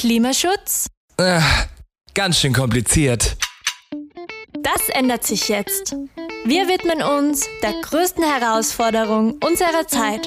Klimaschutz? 0.00 0.86
Äh, 1.18 1.42
ganz 2.14 2.38
schön 2.38 2.54
kompliziert. 2.54 3.36
Das 4.62 4.88
ändert 4.94 5.24
sich 5.24 5.50
jetzt. 5.50 5.94
Wir 6.46 6.68
widmen 6.68 7.02
uns 7.02 7.46
der 7.62 7.74
größten 7.82 8.24
Herausforderung 8.24 9.38
unserer 9.44 9.86
Zeit. 9.86 10.26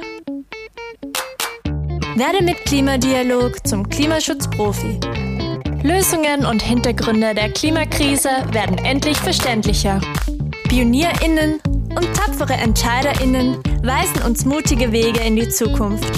Werde 2.16 2.44
mit 2.44 2.64
Klimadialog 2.66 3.66
zum 3.66 3.90
Klimaschutzprofi. 3.90 5.00
Lösungen 5.82 6.46
und 6.46 6.62
Hintergründe 6.62 7.34
der 7.34 7.52
Klimakrise 7.52 8.30
werden 8.52 8.78
endlich 8.78 9.18
verständlicher. 9.18 10.00
PionierInnen 10.70 11.60
und 11.96 12.14
tapfere 12.16 12.54
EntscheiderInnen 12.54 13.58
weisen 13.84 14.24
uns 14.24 14.46
mutige 14.46 14.94
Wege 14.94 15.20
in 15.20 15.36
die 15.36 15.50
Zukunft. 15.50 16.10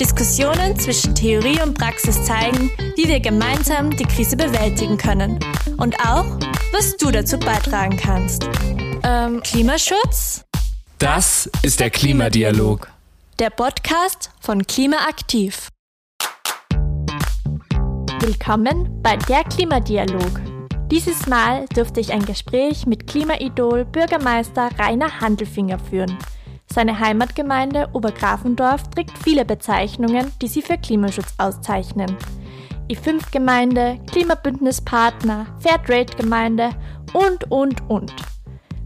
Diskussionen 0.00 0.76
zwischen 0.76 1.14
Theorie 1.14 1.60
und 1.62 1.78
Praxis 1.78 2.24
zeigen, 2.24 2.70
wie 2.96 3.06
wir 3.06 3.20
gemeinsam 3.20 3.96
die 3.96 4.04
Krise 4.04 4.36
bewältigen 4.36 4.96
können. 4.96 5.38
Und 5.78 5.98
auch, 6.00 6.26
was 6.72 6.96
du 6.96 7.12
dazu 7.12 7.38
beitragen 7.38 7.96
kannst. 7.96 8.48
Ähm, 9.04 9.40
Klimaschutz? 9.42 10.44
Das 10.98 11.48
ist 11.62 11.78
der 11.78 11.90
Klimadialog. 11.90 12.90
Der 13.38 13.50
Podcast 13.50 14.30
von 14.40 14.66
Klimaaktiv. 14.66 15.68
Willkommen 18.18 19.00
bei 19.00 19.16
der 19.16 19.44
Klimadialog. 19.44 20.40
Dieses 20.90 21.26
Mal 21.26 21.66
durfte 21.74 22.00
ich 22.00 22.12
ein 22.12 22.24
Gespräch 22.24 22.86
mit 22.86 23.06
Klimaidol 23.06 23.84
Bürgermeister 23.84 24.70
Rainer 24.78 25.20
Handelfinger 25.20 25.78
führen. 25.78 26.18
Seine 26.72 26.98
Heimatgemeinde 26.98 27.90
Obergrafendorf 27.92 28.88
trägt 28.88 29.18
viele 29.18 29.44
Bezeichnungen, 29.44 30.32
die 30.40 30.48
sie 30.48 30.62
für 30.62 30.78
Klimaschutz 30.78 31.34
auszeichnen. 31.36 32.16
I5-Gemeinde, 32.88 34.00
Klimabündnispartner, 34.10 35.44
Fairtrade-Gemeinde 35.60 36.70
und, 37.12 37.50
und, 37.50 37.90
und. 37.90 38.14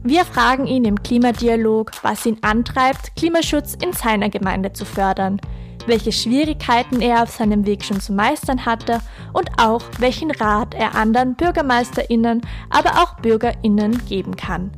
Wir 0.03 0.25
fragen 0.25 0.67
ihn 0.67 0.85
im 0.85 1.01
Klimadialog, 1.01 1.93
was 2.03 2.27
ihn 2.27 2.39
antreibt, 2.43 3.15
Klimaschutz 3.15 3.77
in 3.81 3.93
seiner 3.93 4.31
Gemeinde 4.31 4.73
zu 4.73 4.85
fördern, 4.85 5.41
welche 5.87 6.11
Schwierigkeiten 6.11 7.01
er 7.01 7.23
auf 7.23 7.31
seinem 7.31 7.67
Weg 7.67 7.85
schon 7.85 8.01
zu 8.01 8.13
meistern 8.13 8.67
hatte 8.67 9.01
und 9.33 9.49
auch 9.59 9.83
welchen 10.01 10.33
Rat 10.33 10.75
er 10.75 10.97
anderen 10.97 11.37
Bürgermeisterinnen, 11.37 12.41
aber 12.69 13.01
auch 13.01 13.15
Bürgerinnen 13.21 14.05
geben 14.07 14.35
kann. 14.35 14.73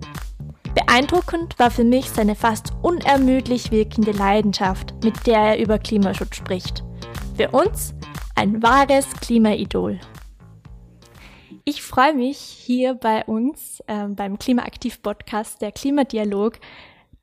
Beeindruckend 0.74 1.58
war 1.58 1.70
für 1.70 1.84
mich 1.84 2.10
seine 2.10 2.34
fast 2.34 2.72
unermüdlich 2.82 3.70
wirkende 3.70 4.12
Leidenschaft, 4.12 4.94
mit 5.02 5.26
der 5.26 5.38
er 5.38 5.58
über 5.58 5.78
Klimaschutz 5.78 6.36
spricht. 6.36 6.84
Für 7.36 7.50
uns 7.50 7.94
ein 8.34 8.62
wahres 8.62 9.10
Klimaidol. 9.20 9.98
Ich 11.64 11.82
freue 11.82 12.14
mich 12.14 12.38
hier 12.38 12.94
bei 12.94 13.24
uns 13.24 13.82
ähm, 13.88 14.16
beim 14.16 14.38
Klimaaktiv-Podcast 14.38 15.60
der 15.60 15.72
Klimadialog 15.72 16.58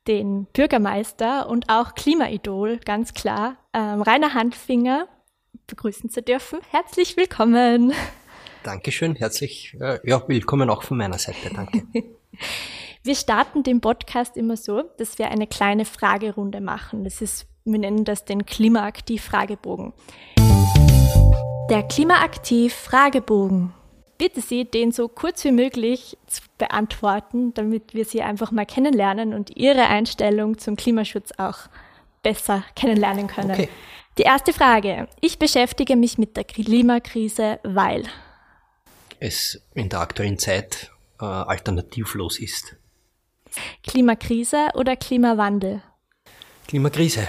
den 0.06 0.46
Bürgermeister 0.52 1.48
und 1.48 1.68
auch 1.68 1.94
Klimaidol, 1.94 2.78
ganz 2.78 3.12
klar, 3.12 3.56
ähm, 3.72 4.02
Rainer 4.02 4.34
Handfinger 4.34 5.08
begrüßen 5.66 6.10
zu 6.10 6.22
dürfen. 6.22 6.60
Herzlich 6.70 7.16
willkommen. 7.16 7.92
Dankeschön, 8.62 9.16
herzlich, 9.16 9.76
äh, 9.80 9.98
ja, 10.08 10.22
willkommen 10.28 10.70
auch 10.70 10.82
von 10.82 10.96
meiner 10.96 11.18
Seite, 11.18 11.50
danke. 11.52 11.82
wir 13.06 13.14
starten 13.14 13.62
den 13.62 13.80
Podcast 13.80 14.36
immer 14.36 14.56
so, 14.56 14.82
dass 14.98 15.18
wir 15.18 15.30
eine 15.30 15.46
kleine 15.46 15.84
Fragerunde 15.84 16.60
machen. 16.60 17.04
Das 17.04 17.22
ist, 17.22 17.46
wir 17.64 17.78
nennen 17.78 18.04
das 18.04 18.24
den 18.24 18.44
Klimaaktiv-Fragebogen. 18.44 19.92
Der 21.70 21.84
Klimaaktiv-Fragebogen 21.84 23.72
bitte 24.18 24.40
Sie, 24.40 24.64
den 24.64 24.92
so 24.92 25.08
kurz 25.08 25.44
wie 25.44 25.52
möglich 25.52 26.16
zu 26.26 26.42
beantworten, 26.58 27.54
damit 27.54 27.94
wir 27.94 28.04
Sie 28.04 28.22
einfach 28.22 28.50
mal 28.50 28.66
kennenlernen 28.66 29.34
und 29.34 29.56
Ihre 29.56 29.86
Einstellung 29.86 30.58
zum 30.58 30.74
Klimaschutz 30.74 31.30
auch 31.36 31.58
besser 32.22 32.64
kennenlernen 32.74 33.28
können. 33.28 33.52
Okay. 33.52 33.68
Die 34.18 34.22
erste 34.22 34.52
Frage. 34.52 35.08
Ich 35.20 35.38
beschäftige 35.38 35.94
mich 35.94 36.18
mit 36.18 36.36
der 36.36 36.44
Klimakrise, 36.44 37.60
weil 37.62 38.04
es 39.20 39.62
in 39.74 39.90
der 39.90 40.00
aktuellen 40.00 40.38
Zeit 40.38 40.90
äh, 41.20 41.24
alternativlos 41.24 42.40
ist. 42.40 42.76
Klimakrise 43.82 44.68
oder 44.74 44.96
Klimawandel? 44.96 45.82
Klimakrise. 46.66 47.28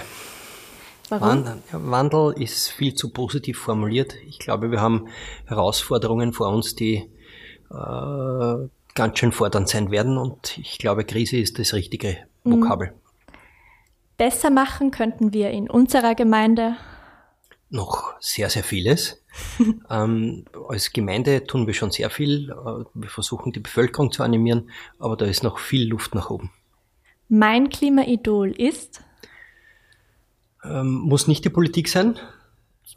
Warum? 1.08 1.62
Wandel 1.72 2.34
ist 2.36 2.68
viel 2.68 2.94
zu 2.94 3.10
positiv 3.10 3.58
formuliert. 3.58 4.14
Ich 4.26 4.38
glaube, 4.38 4.70
wir 4.70 4.80
haben 4.80 5.08
Herausforderungen 5.46 6.32
vor 6.32 6.48
uns, 6.48 6.74
die 6.74 7.10
äh, 7.70 8.68
ganz 8.94 9.18
schön 9.18 9.32
fordernd 9.32 9.68
sein 9.68 9.90
werden 9.90 10.18
und 10.18 10.58
ich 10.58 10.78
glaube, 10.78 11.04
Krise 11.04 11.38
ist 11.38 11.58
das 11.58 11.72
richtige 11.72 12.18
mhm. 12.44 12.62
Vokabel. 12.62 12.92
Besser 14.16 14.50
machen 14.50 14.90
könnten 14.90 15.32
wir 15.32 15.50
in 15.50 15.70
unserer 15.70 16.14
Gemeinde 16.14 16.76
noch 17.70 18.14
sehr, 18.20 18.50
sehr 18.50 18.64
vieles. 18.64 19.17
ähm, 19.90 20.44
als 20.68 20.92
Gemeinde 20.92 21.44
tun 21.44 21.66
wir 21.66 21.74
schon 21.74 21.90
sehr 21.90 22.10
viel. 22.10 22.50
Äh, 22.50 22.84
wir 22.94 23.08
versuchen 23.08 23.52
die 23.52 23.60
Bevölkerung 23.60 24.12
zu 24.12 24.22
animieren, 24.22 24.70
aber 24.98 25.16
da 25.16 25.26
ist 25.26 25.42
noch 25.42 25.58
viel 25.58 25.88
Luft 25.88 26.14
nach 26.14 26.30
oben. 26.30 26.50
Mein 27.28 27.68
Klimaidol 27.68 28.50
ist? 28.52 29.02
Ähm, 30.64 30.92
muss 30.94 31.28
nicht 31.28 31.44
die 31.44 31.50
Politik 31.50 31.88
sein. 31.88 32.18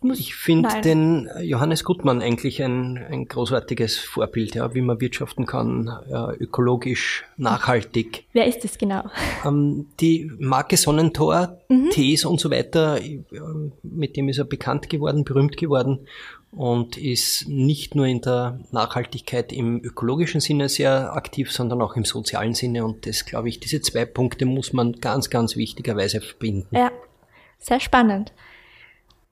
Ich 0.03 0.33
finde 0.33 0.81
den 0.81 1.29
Johannes 1.41 1.83
Gutmann 1.83 2.21
eigentlich 2.21 2.63
ein, 2.63 2.97
ein 2.97 3.27
großartiges 3.27 3.99
Vorbild, 3.99 4.55
ja, 4.55 4.73
wie 4.73 4.81
man 4.81 4.99
wirtschaften 4.99 5.45
kann, 5.45 5.91
ja, 6.09 6.31
ökologisch, 6.33 7.23
nachhaltig. 7.37 8.25
Wer 8.33 8.47
ist 8.47 8.65
es 8.65 8.77
genau? 8.77 9.03
Ähm, 9.43 9.87
die 9.99 10.31
Marke 10.37 10.77
Sonnentor, 10.77 11.57
mhm. 11.67 11.89
Tees 11.89 12.25
und 12.25 12.39
so 12.39 12.51
weiter, 12.51 12.99
mit 13.81 14.15
dem 14.15 14.29
ist 14.29 14.37
er 14.37 14.45
bekannt 14.45 14.87
geworden, 14.87 15.23
berühmt 15.23 15.57
geworden 15.57 16.05
und 16.51 16.97
ist 16.97 17.47
nicht 17.47 17.95
nur 17.95 18.05
in 18.05 18.21
der 18.21 18.59
Nachhaltigkeit 18.71 19.51
im 19.51 19.81
ökologischen 19.83 20.41
Sinne 20.41 20.69
sehr 20.69 21.15
aktiv, 21.15 21.51
sondern 21.51 21.81
auch 21.81 21.95
im 21.95 22.05
sozialen 22.05 22.53
Sinne. 22.53 22.85
Und 22.85 23.07
das, 23.07 23.25
glaube 23.25 23.49
ich, 23.49 23.59
diese 23.59 23.81
zwei 23.81 24.05
Punkte 24.05 24.45
muss 24.45 24.73
man 24.73 24.93
ganz, 24.93 25.29
ganz 25.29 25.55
wichtigerweise 25.55 26.21
verbinden. 26.21 26.75
Ja, 26.75 26.91
sehr 27.57 27.79
spannend. 27.79 28.33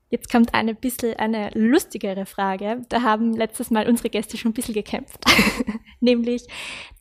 Jetzt 0.10 0.32
kommt 0.32 0.56
eine 0.56 0.74
bisschen 0.74 1.16
eine 1.18 1.52
lustigere 1.54 2.26
Frage. 2.26 2.82
Da 2.90 3.04
haben 3.04 3.34
letztes 3.34 3.70
Mal 3.70 3.88
unsere 3.88 4.10
Gäste 4.10 4.38
schon 4.38 4.52
ein 4.52 4.54
bisschen 4.56 4.74
gekämpft. 4.74 5.24
Nämlich, 6.00 6.48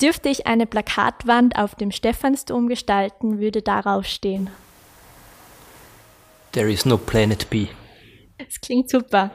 dürfte 0.00 0.28
ich 0.28 0.46
eine 0.46 0.66
Plakatwand 0.66 1.56
auf 1.56 1.74
dem 1.74 1.90
Stephansdom 1.90 2.68
gestalten, 2.68 3.38
würde 3.38 3.62
darauf 3.62 4.04
stehen. 4.04 4.50
There 6.52 6.70
is 6.70 6.84
no 6.84 6.98
planet 6.98 7.48
B. 7.48 7.68
Das 8.36 8.60
klingt 8.60 8.90
super. 8.90 9.30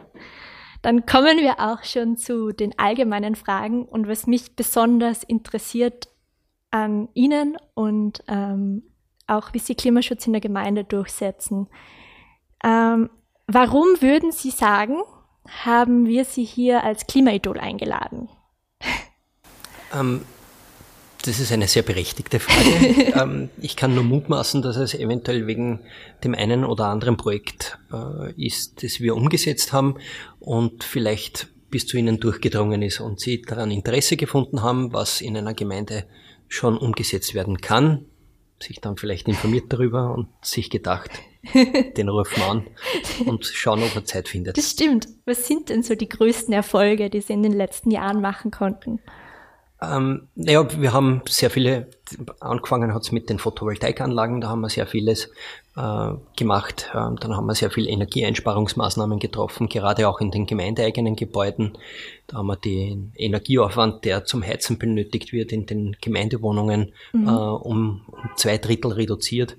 Dann 0.83 1.05
kommen 1.05 1.39
wir 1.39 1.59
auch 1.59 1.83
schon 1.83 2.17
zu 2.17 2.51
den 2.51 2.77
allgemeinen 2.77 3.35
Fragen 3.35 3.85
und 3.85 4.07
was 4.07 4.27
mich 4.27 4.55
besonders 4.55 5.23
interessiert 5.23 6.09
an 6.69 7.09
Ihnen 7.13 7.57
und 7.73 8.23
ähm, 8.27 8.83
auch 9.25 9.53
wie 9.53 9.59
Sie 9.59 9.75
Klimaschutz 9.75 10.27
in 10.27 10.33
der 10.33 10.41
Gemeinde 10.41 10.83
durchsetzen. 10.83 11.69
Ähm, 12.63 13.09
warum 13.47 14.01
würden 14.01 14.31
Sie 14.31 14.51
sagen, 14.51 15.01
haben 15.47 16.05
wir 16.05 16.25
Sie 16.25 16.43
hier 16.43 16.83
als 16.83 17.07
Klimaidol 17.07 17.59
eingeladen? 17.59 18.29
Ähm, 19.93 20.21
das 21.23 21.39
ist 21.39 21.51
eine 21.51 21.67
sehr 21.67 21.83
berechtigte 21.83 22.39
Frage. 22.39 23.13
ähm, 23.21 23.49
ich 23.61 23.75
kann 23.75 23.95
nur 23.95 24.03
mutmaßen, 24.03 24.61
dass 24.61 24.77
es 24.77 24.93
eventuell 24.93 25.47
wegen 25.47 25.81
dem 26.23 26.33
einen 26.33 26.65
oder 26.65 26.87
anderen 26.87 27.17
Projekt 27.17 27.77
äh, 27.91 28.31
ist, 28.33 28.83
das 28.83 28.99
wir 28.99 29.15
umgesetzt 29.15 29.73
haben 29.73 29.95
und 30.39 30.83
vielleicht 30.83 31.47
bis 31.69 31.87
zu 31.87 31.97
Ihnen 31.97 32.19
durchgedrungen 32.19 32.81
ist 32.81 32.99
und 32.99 33.19
Sie 33.19 33.41
daran 33.41 33.71
Interesse 33.71 34.17
gefunden 34.17 34.61
haben, 34.61 34.93
was 34.93 35.21
in 35.21 35.35
einer 35.37 35.53
Gemeinde 35.53 36.05
schon 36.47 36.77
umgesetzt 36.77 37.33
werden 37.33 37.59
kann 37.59 38.05
sich 38.63 38.79
dann 38.79 38.97
vielleicht 38.97 39.27
informiert 39.27 39.65
darüber 39.69 40.13
und 40.13 40.27
sich 40.41 40.69
gedacht, 40.69 41.11
den 41.97 42.09
rufen 42.09 42.37
wir 42.37 42.49
an 42.49 42.67
und 43.25 43.45
schauen, 43.45 43.83
ob 43.83 43.95
er 43.95 44.05
Zeit 44.05 44.29
findet. 44.29 44.57
Das 44.57 44.71
stimmt. 44.71 45.07
Was 45.25 45.47
sind 45.47 45.69
denn 45.69 45.83
so 45.83 45.95
die 45.95 46.09
größten 46.09 46.53
Erfolge, 46.53 47.09
die 47.09 47.21
Sie 47.21 47.33
in 47.33 47.43
den 47.43 47.53
letzten 47.53 47.91
Jahren 47.91 48.21
machen 48.21 48.51
konnten? 48.51 48.99
Ähm, 49.83 50.27
naja, 50.35 50.65
wir 50.79 50.93
haben 50.93 51.21
sehr 51.27 51.49
viele, 51.49 51.87
angefangen 52.39 52.93
hat 52.93 53.01
es 53.01 53.11
mit 53.11 53.29
den 53.29 53.39
Photovoltaikanlagen, 53.39 54.39
da 54.39 54.49
haben 54.49 54.61
wir 54.61 54.69
sehr 54.69 54.87
vieles 54.87 55.29
äh, 55.75 56.09
gemacht. 56.37 56.91
Ähm, 56.93 57.17
dann 57.19 57.35
haben 57.35 57.47
wir 57.47 57.55
sehr 57.55 57.71
viele 57.71 57.89
Energieeinsparungsmaßnahmen 57.89 59.19
getroffen, 59.19 59.67
gerade 59.67 60.07
auch 60.07 60.21
in 60.21 60.31
den 60.31 60.45
gemeindeeigenen 60.45 61.15
Gebäuden. 61.15 61.77
Da 62.27 62.37
haben 62.37 62.47
wir 62.47 62.55
den 62.55 63.11
Energieaufwand, 63.15 64.05
der 64.05 64.23
zum 64.23 64.43
Heizen 64.43 64.77
benötigt 64.77 65.33
wird, 65.33 65.51
in 65.51 65.65
den 65.65 65.97
Gemeindewohnungen 65.99 66.93
mhm. 67.11 67.27
äh, 67.27 67.31
um, 67.31 68.01
um, 68.07 68.29
zwei 68.37 68.57
Drittel 68.57 68.93
reduziert 68.93 69.57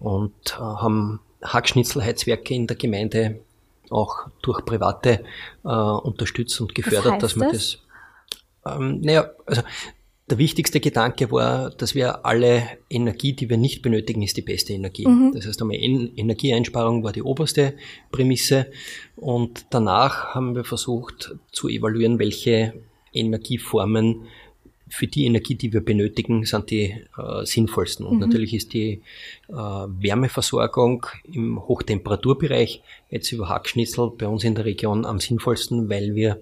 und 0.00 0.34
äh, 0.52 0.60
haben 0.60 1.20
Hackschnitzelheizwerke 1.42 2.54
in 2.54 2.66
der 2.66 2.76
Gemeinde 2.76 3.40
auch 3.90 4.28
durch 4.42 4.64
Private 4.64 5.24
äh, 5.64 5.68
unterstützt 5.68 6.60
und 6.60 6.74
gefördert, 6.74 7.22
dass 7.22 7.36
man 7.36 7.50
das, 7.52 7.78
das 8.62 8.76
ähm, 8.76 9.00
naja, 9.00 9.30
also 9.46 9.62
der 10.28 10.38
wichtigste 10.38 10.80
Gedanke 10.80 11.30
war, 11.30 11.70
dass 11.70 11.94
wir 11.94 12.26
alle 12.26 12.62
Energie, 12.90 13.32
die 13.32 13.48
wir 13.48 13.56
nicht 13.56 13.80
benötigen, 13.80 14.22
ist 14.22 14.36
die 14.36 14.42
beste 14.42 14.74
Energie. 14.74 15.06
Mhm. 15.06 15.32
Das 15.34 15.46
heißt, 15.46 15.60
einmal 15.62 15.76
Energieeinsparung 15.76 17.02
war 17.02 17.12
die 17.12 17.22
oberste 17.22 17.74
Prämisse 18.12 18.66
und 19.16 19.66
danach 19.70 20.34
haben 20.34 20.54
wir 20.54 20.64
versucht 20.64 21.34
zu 21.50 21.68
evaluieren, 21.68 22.18
welche 22.18 22.74
Energieformen 23.12 24.26
für 24.90 25.06
die 25.06 25.26
Energie, 25.26 25.54
die 25.54 25.72
wir 25.72 25.80
benötigen, 25.80 26.44
sind 26.44 26.70
die 26.70 27.04
äh, 27.16 27.44
sinnvollsten. 27.44 28.06
Und 28.06 28.14
mhm. 28.14 28.20
natürlich 28.20 28.54
ist 28.54 28.72
die 28.72 29.02
äh, 29.48 29.52
Wärmeversorgung 29.52 31.06
im 31.24 31.60
Hochtemperaturbereich 31.60 32.82
jetzt 33.10 33.32
über 33.32 33.48
Hackschnitzel 33.48 34.10
bei 34.16 34.26
uns 34.26 34.44
in 34.44 34.54
der 34.54 34.64
Region 34.64 35.04
am 35.04 35.20
sinnvollsten, 35.20 35.88
weil 35.88 36.14
wir 36.14 36.40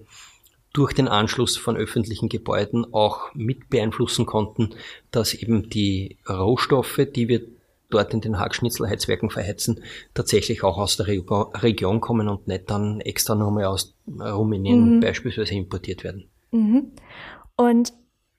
durch 0.73 0.93
den 0.93 1.07
Anschluss 1.07 1.57
von 1.57 1.75
öffentlichen 1.75 2.29
Gebäuden 2.29 2.85
auch 2.93 3.33
mit 3.33 3.69
beeinflussen 3.69 4.25
konnten, 4.25 4.75
dass 5.11 5.33
eben 5.33 5.69
die 5.69 6.17
Rohstoffe, 6.29 7.01
die 7.15 7.27
wir 7.27 7.41
dort 7.89 8.13
in 8.13 8.21
den 8.21 8.37
Hackschnitzelheizwerken 8.37 9.29
verheizen, 9.29 9.81
tatsächlich 10.13 10.63
auch 10.63 10.77
aus 10.77 10.97
der 10.97 11.07
Region 11.07 12.01
kommen 12.01 12.27
und 12.27 12.47
nicht 12.47 12.69
dann 12.69 12.99
extra 12.99 13.33
nochmal 13.33 13.65
aus 13.65 13.95
Rumänien 14.07 14.95
mhm. 14.95 14.99
beispielsweise 14.99 15.55
importiert 15.55 16.03
werden. 16.03 16.29
Mhm. 16.51 16.91
Und 17.55 17.93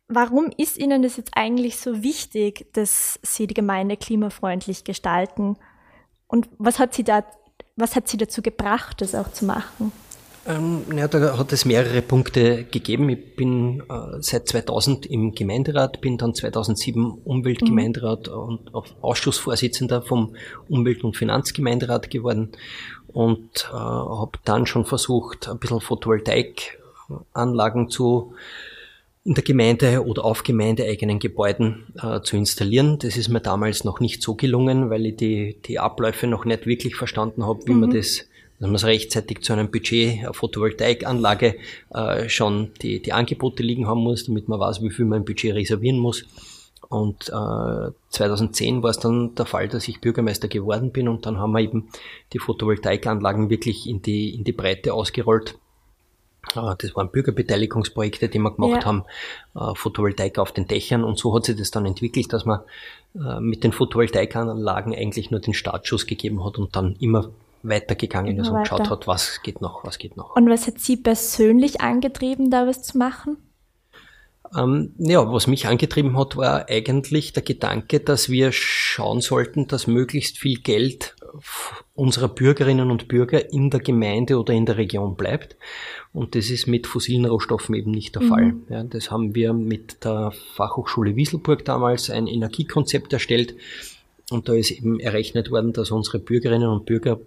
warum 0.09 0.51
ist 0.57 0.79
Ihnen 0.79 1.03
das 1.03 1.17
jetzt 1.17 1.33
eigentlich 1.35 1.77
so 1.77 2.03
wichtig, 2.03 2.67
dass 2.73 3.19
Sie 3.23 3.47
die 3.47 3.55
Gemeinde 3.55 3.97
klimafreundlich 3.97 4.85
gestalten? 4.85 5.57
Und 6.27 6.49
was 6.59 6.79
hat 6.79 6.95
Sie 6.95 7.05
da, 7.05 7.25
was 7.77 7.95
hat 7.95 8.09
Sie 8.09 8.17
dazu 8.17 8.43
gebracht, 8.43 9.01
das 9.01 9.15
auch 9.15 9.33
zu 9.33 9.45
machen? 9.45 9.93
Ähm, 10.47 10.85
ja, 10.97 11.09
da 11.09 11.37
hat 11.37 11.53
es 11.53 11.67
mehrere 11.67 12.01
Punkte 12.01 12.65
gegeben. 12.65 13.11
Ich 13.11 13.37
bin 13.37 13.81
äh, 13.81 14.17
seit 14.21 14.49
2000 14.49 15.05
im 15.05 15.33
Gemeinderat, 15.33 16.01
bin 16.01 16.17
dann 16.17 16.35
2007 16.35 17.19
Umweltgemeinderat 17.25 18.29
mhm. 18.29 18.35
und 18.35 18.75
Ausschussvorsitzender 19.03 20.01
vom 20.01 20.37
Umwelt- 20.69 21.05
und 21.05 21.19
Finanzgemeinderat 21.19 22.11
geworden 22.11 22.53
und 23.09 23.69
äh, 23.71 23.75
habe 23.75 24.39
dann 24.47 24.65
schon 24.65 24.87
versucht, 24.87 25.51
ein 25.51 25.59
bisschen 25.59 25.83
Photovoltaikanlagen 25.83 27.91
zu 27.91 28.33
in 29.29 29.35
der 29.35 29.45
Gemeinde 29.45 30.07
oder 30.07 30.25
auf 30.25 30.43
gemeindeeigenen 30.43 31.19
Gebäuden 31.19 31.85
äh, 32.03 32.23
zu 32.23 32.39
installieren. 32.39 32.99
Das 32.99 33.19
ist 33.19 33.29
mir 33.29 33.43
damals 33.43 33.85
noch 33.85 34.01
nicht 34.01 34.23
so 34.23 34.35
gelungen, 34.35 34.89
weil 34.89 35.05
ich 35.05 35.17
die, 35.17 35.59
die 35.67 35.79
Abläufe 35.79 36.27
noch 36.27 36.47
nicht 36.47 36.65
wirklich 36.65 36.97
verstanden 36.97 37.45
habe, 37.45 37.61
wie 37.67 37.75
mhm. 37.75 37.81
man 37.81 37.91
das 37.91 38.25
dass 38.59 38.67
man 38.67 38.75
es 38.75 38.85
rechtzeitig 38.87 39.43
zu 39.43 39.53
einem 39.53 39.71
Budget, 39.71 40.19
eine 40.19 40.35
Photovoltaikanlage 40.35 41.57
äh, 41.91 42.29
schon 42.29 42.73
die, 42.83 43.01
die 43.01 43.13
Angebote 43.13 43.63
liegen 43.63 43.87
haben 43.87 44.01
muss, 44.01 44.25
damit 44.25 44.49
man 44.49 44.59
weiß, 44.59 44.83
wie 44.83 44.91
viel 44.91 45.05
man 45.05 45.19
im 45.19 45.25
Budget 45.25 45.55
reservieren 45.55 45.99
muss. 45.99 46.25
Und 46.89 47.29
äh, 47.29 47.91
2010 48.09 48.83
war 48.83 48.91
es 48.91 48.99
dann 48.99 49.35
der 49.37 49.47
Fall, 49.47 49.69
dass 49.69 49.87
ich 49.87 50.01
Bürgermeister 50.01 50.49
geworden 50.49 50.91
bin 50.91 51.07
und 51.07 51.27
dann 51.27 51.39
haben 51.39 51.53
wir 51.53 51.61
eben 51.61 51.91
die 52.33 52.41
Photovoltaikanlagen 52.41 53.51
wirklich 53.51 53.87
in 53.87 54.01
die, 54.03 54.35
in 54.35 54.43
die 54.43 54.53
Breite 54.53 54.95
ausgerollt. 54.95 55.57
Äh, 56.55 56.75
das 56.79 56.95
waren 56.95 57.11
Bürgerbeteiligungsprojekte, 57.11 58.29
die 58.29 58.39
wir 58.39 58.53
gemacht 58.53 58.83
ja. 58.83 58.85
haben, 58.85 59.05
äh, 59.55 59.75
Photovoltaik 59.75 60.39
auf 60.39 60.53
den 60.53 60.67
Dächern 60.67 61.05
und 61.05 61.19
so 61.19 61.35
hat 61.35 61.45
sich 61.45 61.57
das 61.57 61.71
dann 61.71 61.87
entwickelt, 61.87 62.33
dass 62.33 62.45
man 62.45 62.61
äh, 63.15 63.41
mit 63.41 63.65
den 63.65 63.73
Photovoltaikanlagen 63.73 64.95
eigentlich 64.95 65.31
nur 65.31 65.41
den 65.41 65.55
Startschuss 65.55 66.07
gegeben 66.07 66.45
hat 66.45 66.59
und 66.59 66.77
dann 66.77 66.97
immer 67.01 67.31
weitergegangen 67.63 68.39
ist 68.39 68.49
und 68.49 68.55
weiter. 68.55 68.77
geschaut 68.77 68.91
hat, 68.91 69.07
was 69.07 69.43
geht 69.43 69.61
noch, 69.61 69.85
was 69.85 69.99
geht 69.99 70.17
noch. 70.17 70.37
Und 70.37 70.49
was 70.49 70.67
hat 70.67 70.79
Sie 70.79 70.97
persönlich 70.97 71.81
angetrieben, 71.81 72.51
da 72.51 72.67
was 72.67 72.83
zu 72.83 72.99
machen? 72.99 73.37
Ähm, 74.57 74.95
ja, 74.99 75.31
was 75.31 75.47
mich 75.47 75.67
angetrieben 75.67 76.17
hat, 76.19 76.37
war 76.37 76.69
eigentlich 76.69 77.33
der 77.33 77.43
Gedanke, 77.43 78.01
dass 78.01 78.31
wir 78.31 78.53
schauen 78.53 79.21
sollten, 79.21 79.67
dass 79.67 79.87
möglichst 79.87 80.39
viel 80.39 80.61
Geld 80.61 81.17
unserer 81.99 82.29
Bürgerinnen 82.29 82.93
und 82.93 83.09
Bürger 83.09 83.53
in 83.53 83.71
der 83.71 83.81
Gemeinde 83.81 84.39
oder 84.39 84.55
in 84.55 84.67
der 84.67 84.77
Region 84.77 85.17
bleibt. 85.17 85.57
Und 86.13 86.37
das 86.37 86.49
ist 86.49 86.69
mit 86.69 86.87
fossilen 86.87 87.25
Rohstoffen 87.25 87.75
eben 87.75 87.91
nicht 87.91 88.15
der 88.15 88.23
mhm. 88.23 88.29
Fall. 88.29 88.55
Ja, 88.69 88.85
das 88.85 89.11
haben 89.11 89.35
wir 89.35 89.53
mit 89.53 90.05
der 90.05 90.33
Fachhochschule 90.55 91.17
Wieselburg 91.17 91.65
damals 91.65 92.09
ein 92.09 92.29
Energiekonzept 92.29 93.13
erstellt. 93.13 93.57
Und 94.31 94.49
da 94.49 94.55
ist 94.55 94.71
eben 94.71 95.01
errechnet 95.01 95.51
worden, 95.51 95.73
dass 95.73 95.91
unsere 95.91 96.21
Bürgerinnen 96.21 96.69
und 96.69 96.87
Bürger 96.87 97.19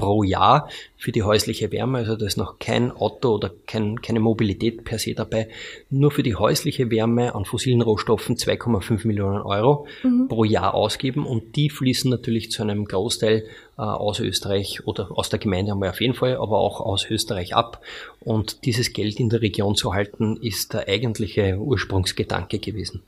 pro 0.00 0.22
Jahr 0.22 0.70
für 0.96 1.12
die 1.12 1.22
häusliche 1.22 1.70
Wärme. 1.72 1.98
Also 1.98 2.16
da 2.16 2.24
ist 2.24 2.38
noch 2.38 2.58
kein 2.58 2.90
Auto 2.90 3.34
oder 3.34 3.50
kein, 3.66 4.00
keine 4.00 4.18
Mobilität 4.18 4.82
per 4.82 4.98
se 4.98 5.14
dabei. 5.14 5.48
Nur 5.90 6.10
für 6.10 6.22
die 6.22 6.36
häusliche 6.36 6.90
Wärme 6.90 7.34
an 7.34 7.44
fossilen 7.44 7.82
Rohstoffen 7.82 8.36
2,5 8.36 9.06
Millionen 9.06 9.42
Euro 9.42 9.86
mhm. 10.02 10.28
pro 10.28 10.44
Jahr 10.44 10.72
ausgeben 10.72 11.26
und 11.26 11.54
die 11.54 11.68
fließen 11.68 12.10
natürlich 12.10 12.50
zu 12.50 12.62
einem 12.62 12.86
Großteil 12.86 13.44
äh, 13.76 13.82
aus 13.82 14.20
Österreich 14.20 14.86
oder 14.86 15.10
aus 15.10 15.28
der 15.28 15.38
Gemeinde 15.38 15.72
haben 15.72 15.82
wir 15.82 15.90
auf 15.90 16.00
jeden 16.00 16.14
Fall, 16.14 16.36
aber 16.36 16.58
auch 16.58 16.80
aus 16.80 17.04
Österreich 17.10 17.54
ab. 17.54 17.82
Und 18.20 18.64
dieses 18.64 18.94
Geld 18.94 19.20
in 19.20 19.28
der 19.28 19.42
Region 19.42 19.74
zu 19.74 19.92
halten, 19.92 20.38
ist 20.40 20.72
der 20.72 20.88
eigentliche 20.88 21.58
Ursprungsgedanke 21.58 22.58
gewesen. 22.58 23.02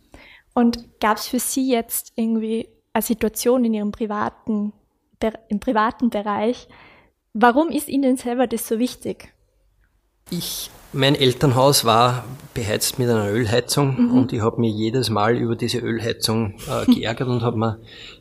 Und 0.52 0.84
gab 1.00 1.16
es 1.16 1.26
für 1.26 1.38
Sie 1.38 1.70
jetzt 1.70 2.12
irgendwie 2.16 2.68
eine 2.92 3.02
Situation 3.02 3.64
in 3.64 3.72
Ihrem 3.72 3.92
privaten 3.92 4.74
im 5.48 5.60
privaten 5.60 6.10
Bereich. 6.10 6.68
Warum 7.34 7.70
ist 7.70 7.88
Ihnen 7.88 8.16
selber 8.16 8.46
das 8.46 8.68
so 8.68 8.78
wichtig? 8.78 9.32
Ich, 10.30 10.70
mein 10.92 11.14
Elternhaus 11.14 11.84
war 11.84 12.24
beheizt 12.54 12.98
mit 12.98 13.08
einer 13.08 13.30
Ölheizung 13.30 14.08
mhm. 14.08 14.12
und 14.12 14.32
ich 14.32 14.40
habe 14.40 14.60
mir 14.60 14.70
jedes 14.70 15.10
Mal 15.10 15.36
über 15.36 15.56
diese 15.56 15.78
Ölheizung 15.78 16.54
äh, 16.68 16.86
geärgert 16.92 17.28
und 17.28 17.42
habe 17.42 17.58
mir 17.58 17.80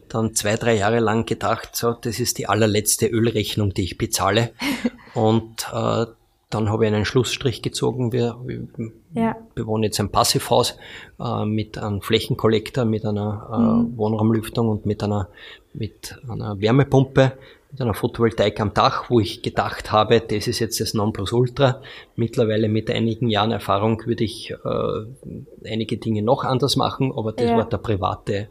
dann 0.09 0.33
zwei, 0.33 0.56
drei 0.56 0.75
Jahre 0.75 1.00
lang 1.00 1.25
gedacht, 1.25 1.75
so, 1.75 1.94
das 1.94 2.19
ist 2.19 2.38
die 2.38 2.48
allerletzte 2.48 3.07
Ölrechnung, 3.07 3.74
die 3.74 3.83
ich 3.83 3.98
bezahle. 3.98 4.53
und 5.13 5.68
äh, 5.74 6.06
dann 6.53 6.69
habe 6.69 6.86
ich 6.86 6.94
einen 6.94 7.06
Schlussstrich 7.06 7.62
gezogen. 7.62 8.12
Wir, 8.12 8.38
wir 8.44 8.68
ja. 9.13 9.36
bewohnen 9.56 9.83
jetzt 9.83 10.00
ein 10.00 10.12
Passivhaus 10.12 10.77
äh, 11.19 11.45
mit 11.45 11.77
einem 11.77 12.01
Flächenkollektor, 12.01 12.86
mit 12.86 13.06
einer 13.06 13.50
äh, 13.51 13.57
mhm. 13.57 13.98
Wohnraumlüftung 13.98 14.69
und 14.69 14.86
mit 14.86 15.01
einer, 15.03 15.30
mit 15.74 16.19
einer 16.30 16.59
Wärmepumpe, 16.59 17.33
mit 17.71 17.81
einer 17.81 17.94
Photovoltaik 17.94 18.59
am 18.59 18.74
Dach, 18.74 19.09
wo 19.09 19.19
ich 19.19 19.42
gedacht 19.42 19.92
habe, 19.92 20.19
das 20.19 20.48
ist 20.48 20.59
jetzt 20.59 20.81
das 20.81 20.94
Nonplusultra. 20.94 21.81
Mittlerweile 22.15 22.68
mit 22.68 22.92
einigen 22.92 23.30
Jahren 23.30 23.51
Erfahrung 23.51 24.06
würde 24.06 24.25
ich 24.25 24.51
äh, 24.51 25.67
einige 25.70 25.98
Dinge 25.98 26.22
noch 26.22 26.43
anders 26.43 26.75
machen, 26.75 27.13
aber 27.15 27.31
das 27.31 27.50
ja. 27.50 27.58
war 27.58 27.65
der 27.65 27.77
private 27.77 28.50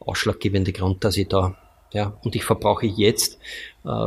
ausschlaggebende 0.00 0.72
Grund, 0.72 1.04
dass 1.04 1.16
ich 1.16 1.28
da 1.28 1.54
ja, 1.92 2.16
und 2.24 2.34
ich 2.34 2.44
verbrauche 2.44 2.86
jetzt 2.86 3.38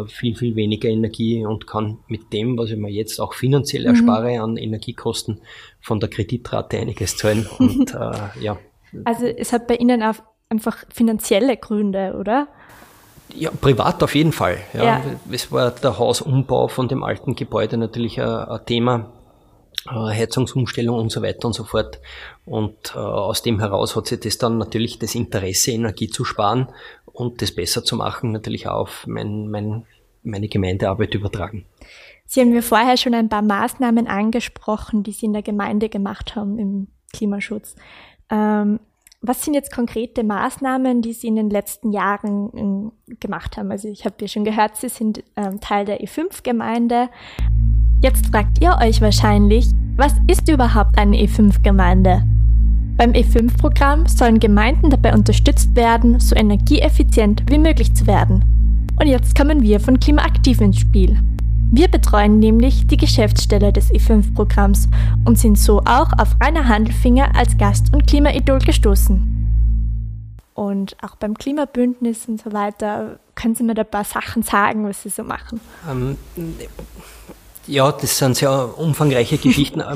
viel, 0.08 0.36
viel 0.36 0.56
weniger 0.56 0.90
Energie 0.90 1.46
und 1.46 1.68
kann 1.68 1.98
mit 2.08 2.32
dem, 2.32 2.58
was 2.58 2.72
ich 2.72 2.78
mir 2.78 2.90
jetzt 2.90 3.20
auch 3.20 3.34
finanziell 3.34 3.84
mhm. 3.84 3.90
erspare 3.90 4.42
an 4.42 4.58
Energiekosten, 4.58 5.42
von 5.82 6.00
der 6.00 6.10
Kreditrate 6.10 6.80
einiges 6.80 7.18
zahlen. 7.18 7.46
Und 7.60 7.94
äh, 7.94 8.42
ja. 8.42 8.58
Also 9.04 9.26
es 9.26 9.54
hat 9.54 9.68
bei 9.68 9.76
Ihnen 9.76 10.02
auch 10.02 10.16
einfach 10.50 10.86
finanzielle 10.92 11.58
Gründe, 11.58 12.16
oder? 12.20 12.48
Ja, 13.34 13.52
privat 13.52 14.02
auf 14.02 14.16
jeden 14.16 14.32
Fall. 14.32 14.58
Ja. 14.74 14.84
ja. 14.84 15.02
Es 15.32 15.52
war 15.52 15.72
der 15.72 16.00
Hausumbau 16.00 16.68
von 16.68 16.88
dem 16.88 17.04
alten 17.04 17.36
Gebäude 17.36 17.78
natürlich 17.78 18.20
ein, 18.22 18.28
ein 18.28 18.66
Thema, 18.66 18.96
äh, 18.96 19.25
Heizungsumstellung 19.90 20.98
und 20.98 21.12
so 21.12 21.22
weiter 21.22 21.48
und 21.48 21.54
so 21.54 21.64
fort. 21.64 22.00
Und 22.46 22.94
äh, 22.96 23.00
aus 23.00 23.42
dem 23.42 23.60
heraus 23.60 23.96
hat 23.96 24.08
sich 24.08 24.20
das 24.20 24.38
dann 24.38 24.58
natürlich 24.58 25.00
das 25.00 25.16
Interesse, 25.16 25.72
Energie 25.72 26.10
zu 26.10 26.26
sparen 26.26 26.70
und 27.06 27.42
das 27.42 27.54
besser 27.54 27.84
zu 27.84 27.96
machen, 27.96 28.32
natürlich 28.32 28.68
auch 28.68 28.82
auf 28.82 29.08
mein, 29.08 29.50
mein, 29.50 29.86
meine 30.24 30.48
Gemeindearbeit 30.48 31.14
übertragen. 31.14 31.66
Sie 32.26 32.42
haben 32.42 32.50
mir 32.50 32.64
vorher 32.64 32.98
schon 32.98 33.14
ein 33.14 33.30
paar 33.30 33.44
Maßnahmen 33.44 34.08
angesprochen, 34.08 35.04
die 35.04 35.12
Sie 35.12 35.28
in 35.28 35.34
der 35.34 35.44
Gemeinde 35.44 35.90
gemacht 35.90 36.36
haben 36.36 36.58
im 36.58 36.88
Klimaschutz. 37.14 37.76
Ähm, 38.32 38.80
was 39.22 39.44
sind 39.44 39.54
jetzt 39.54 39.74
konkrete 39.74 40.24
Maßnahmen, 40.24 41.02
die 41.02 41.14
Sie 41.14 41.28
in 41.28 41.36
den 41.36 41.50
letzten 41.50 41.92
Jahren 41.92 42.92
äh, 43.10 43.16
gemacht 43.16 43.58
haben? 43.58 43.72
Also 43.72 43.88
ich 43.88 44.06
habe 44.06 44.16
ja 44.22 44.28
schon 44.28 44.44
gehört, 44.44 44.76
Sie 44.76 44.90
sind 44.90 45.24
ähm, 45.36 45.60
Teil 45.62 45.86
der 45.86 46.02
E5-Gemeinde. 46.02 47.10
Jetzt 48.06 48.28
fragt 48.28 48.62
ihr 48.62 48.78
euch 48.84 49.02
wahrscheinlich, 49.02 49.66
was 49.96 50.14
ist 50.28 50.48
überhaupt 50.48 50.96
eine 50.96 51.18
E5-Gemeinde? 51.18 52.22
Beim 52.98 53.14
E5-Programm 53.14 54.06
sollen 54.06 54.40
Gemeinden 54.40 54.92
dabei 54.92 55.12
unterstützt 55.12 55.76
werden, 55.76 56.20
so 56.20 56.36
energieeffizient 56.36 57.42
wie 57.50 57.58
möglich 57.58 57.96
zu 57.96 58.06
werden. 58.06 58.46
Und 59.02 59.08
jetzt 59.08 59.36
kommen 59.36 59.64
wir 59.64 59.80
von 59.80 60.00
Klimaaktiv 60.00 60.62
ins 60.62 60.82
Spiel. 60.82 61.18
Wir 61.72 61.88
betreuen 61.88 62.38
nämlich 62.38 62.86
die 62.86 62.98
Geschäftsstelle 62.98 63.74
des 63.74 63.92
E5-Programms 63.92 64.88
und 65.26 65.40
sind 65.40 65.58
so 65.58 65.80
auch 65.80 66.14
auf 66.20 66.36
Rainer 66.40 66.68
Handelfinger 66.68 67.36
als 67.36 67.58
Gast 67.58 67.92
und 67.92 68.06
Klimaidol 68.06 68.60
gestoßen. 68.60 69.32
und 70.54 70.96
auch 71.02 71.16
beim 71.16 71.34
Klimabündnis 71.34 72.28
und 72.28 72.40
so 72.40 72.54
weiter. 72.54 73.20
Können 73.34 73.56
Sie 73.56 73.64
mir 73.64 73.74
da 73.74 73.82
ein 73.82 73.90
paar 73.90 74.06
Sachen 74.06 74.44
sagen, 74.44 74.88
was 74.88 75.02
Sie 75.02 75.10
so 75.10 75.24
machen? 75.24 75.60
Ähm, 75.90 76.18
ja, 77.68 77.92
das 77.92 78.18
sind 78.18 78.36
sehr 78.36 78.78
umfangreiche 78.78 79.38
Geschichten. 79.38 79.82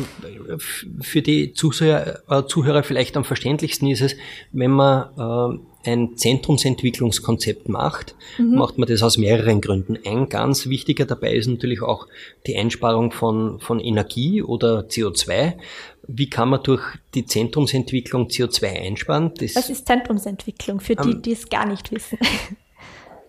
Ähm, 0.50 0.60
für 1.02 1.22
die 1.22 1.54
Zuhörer, 1.54 2.20
äh, 2.30 2.46
Zuhörer 2.46 2.84
vielleicht 2.84 3.16
am 3.18 3.24
verständlichsten 3.24 3.88
ist 3.88 4.02
es, 4.02 4.16
wenn 4.52 4.72
man 4.72 5.60
äh, 5.86 5.90
ein 5.90 6.18
Zentrumsentwicklungskonzept 6.18 7.70
macht, 7.70 8.16
mhm. 8.38 8.56
macht 8.56 8.78
man 8.78 8.88
das 8.88 9.02
aus 9.02 9.18
mehreren 9.18 9.62
Gründen. 9.62 9.98
Ein 10.06 10.28
ganz 10.30 10.68
wichtiger 10.68 11.06
dabei 11.06 11.34
ist 11.34 11.48
natürlich 11.48 11.82
auch 11.82 12.08
die 12.46 12.58
Einsparung 12.58 13.12
von, 13.12 13.60
von 13.60 13.80
Energie 13.80 14.42
oder 14.42 14.82
CO2. 14.82 15.54
Wie 16.08 16.30
kann 16.30 16.50
man 16.50 16.64
durch 16.64 16.84
die 17.14 17.26
Zentrumsentwicklung 17.26 18.28
CO2 18.28 18.68
einsparen? 18.68 19.34
Das, 19.40 19.56
Was 19.56 19.70
ist 19.70 19.88
Zentrumsentwicklung 19.88 20.80
für 20.80 20.96
die, 20.96 21.12
ähm, 21.12 21.22
die 21.22 21.32
es 21.32 21.50
gar 21.50 21.66
nicht 21.66 21.92
wissen? 21.92 22.18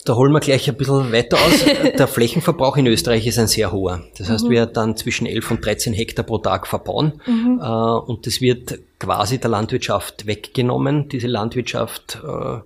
Da 0.04 0.14
holen 0.14 0.32
wir 0.32 0.40
gleich 0.40 0.68
ein 0.68 0.76
bisschen 0.76 1.12
weiter 1.12 1.36
aus. 1.36 1.64
Der 1.98 2.08
Flächenverbrauch 2.08 2.76
in 2.76 2.86
Österreich 2.86 3.26
ist 3.26 3.38
ein 3.38 3.48
sehr 3.48 3.70
hoher. 3.70 4.02
Das 4.16 4.30
heißt, 4.30 4.46
mhm. 4.46 4.50
wir 4.50 4.66
dann 4.66 4.96
zwischen 4.96 5.26
11 5.26 5.50
und 5.50 5.64
13 5.64 5.92
Hektar 5.92 6.24
pro 6.24 6.38
Tag 6.38 6.66
verbauen. 6.66 7.20
Mhm. 7.26 7.60
Äh, 7.62 7.66
und 7.66 8.26
das 8.26 8.40
wird 8.40 8.78
quasi 8.98 9.38
der 9.38 9.50
Landwirtschaft 9.50 10.26
weggenommen. 10.26 11.08
Diese 11.08 11.26
Landwirtschaft 11.26 12.18
äh, 12.24 12.60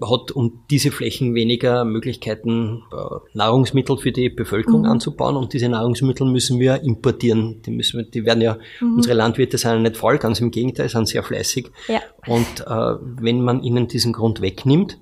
hat 0.00 0.32
um 0.32 0.64
diese 0.70 0.90
Flächen 0.90 1.34
weniger 1.34 1.84
Möglichkeiten, 1.84 2.82
äh, 2.92 2.96
Nahrungsmittel 3.34 3.98
für 3.98 4.10
die 4.10 4.28
Bevölkerung 4.28 4.82
mhm. 4.82 4.90
anzubauen. 4.90 5.36
Und 5.36 5.52
diese 5.52 5.68
Nahrungsmittel 5.68 6.26
müssen 6.26 6.58
wir 6.58 6.82
importieren. 6.82 7.62
Die 7.62 7.70
müssen 7.70 7.98
wir, 7.98 8.04
die 8.06 8.24
werden 8.24 8.40
ja, 8.40 8.58
mhm. 8.80 8.96
unsere 8.96 9.14
Landwirte 9.14 9.56
sind 9.56 9.70
ja 9.70 9.78
nicht 9.78 9.96
voll, 9.96 10.18
ganz 10.18 10.40
im 10.40 10.50
Gegenteil, 10.50 10.88
sind 10.88 11.06
sehr 11.06 11.22
fleißig. 11.22 11.70
Ja. 11.86 12.00
Und 12.26 12.66
äh, 12.66 12.98
wenn 13.20 13.40
man 13.42 13.62
ihnen 13.62 13.86
diesen 13.86 14.12
Grund 14.12 14.40
wegnimmt, 14.40 14.98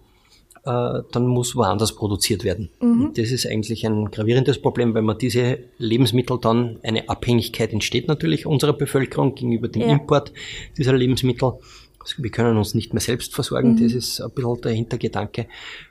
äh, 0.64 1.02
dann 1.12 1.26
muss 1.26 1.56
woanders 1.56 1.94
produziert 1.94 2.44
werden. 2.44 2.70
Mhm. 2.80 3.12
Das 3.14 3.30
ist 3.30 3.46
eigentlich 3.46 3.86
ein 3.86 4.10
gravierendes 4.10 4.60
Problem, 4.60 4.94
weil 4.94 5.02
man 5.02 5.18
diese 5.18 5.58
Lebensmittel 5.78 6.38
dann 6.40 6.78
eine 6.82 7.08
Abhängigkeit 7.08 7.72
entsteht 7.72 8.08
natürlich 8.08 8.46
unserer 8.46 8.72
Bevölkerung 8.72 9.34
gegenüber 9.34 9.68
dem 9.68 9.82
ja. 9.82 9.88
Import 9.88 10.32
dieser 10.78 10.94
Lebensmittel. 10.94 11.52
Also 12.00 12.22
wir 12.22 12.30
können 12.30 12.56
uns 12.56 12.74
nicht 12.74 12.92
mehr 12.92 13.00
selbst 13.00 13.34
versorgen, 13.34 13.74
mhm. 13.74 13.82
das 13.82 13.92
ist 13.92 14.20
ein 14.20 14.30
bisschen 14.30 14.60
der 14.62 14.72
Hintergedanke. 14.72 15.46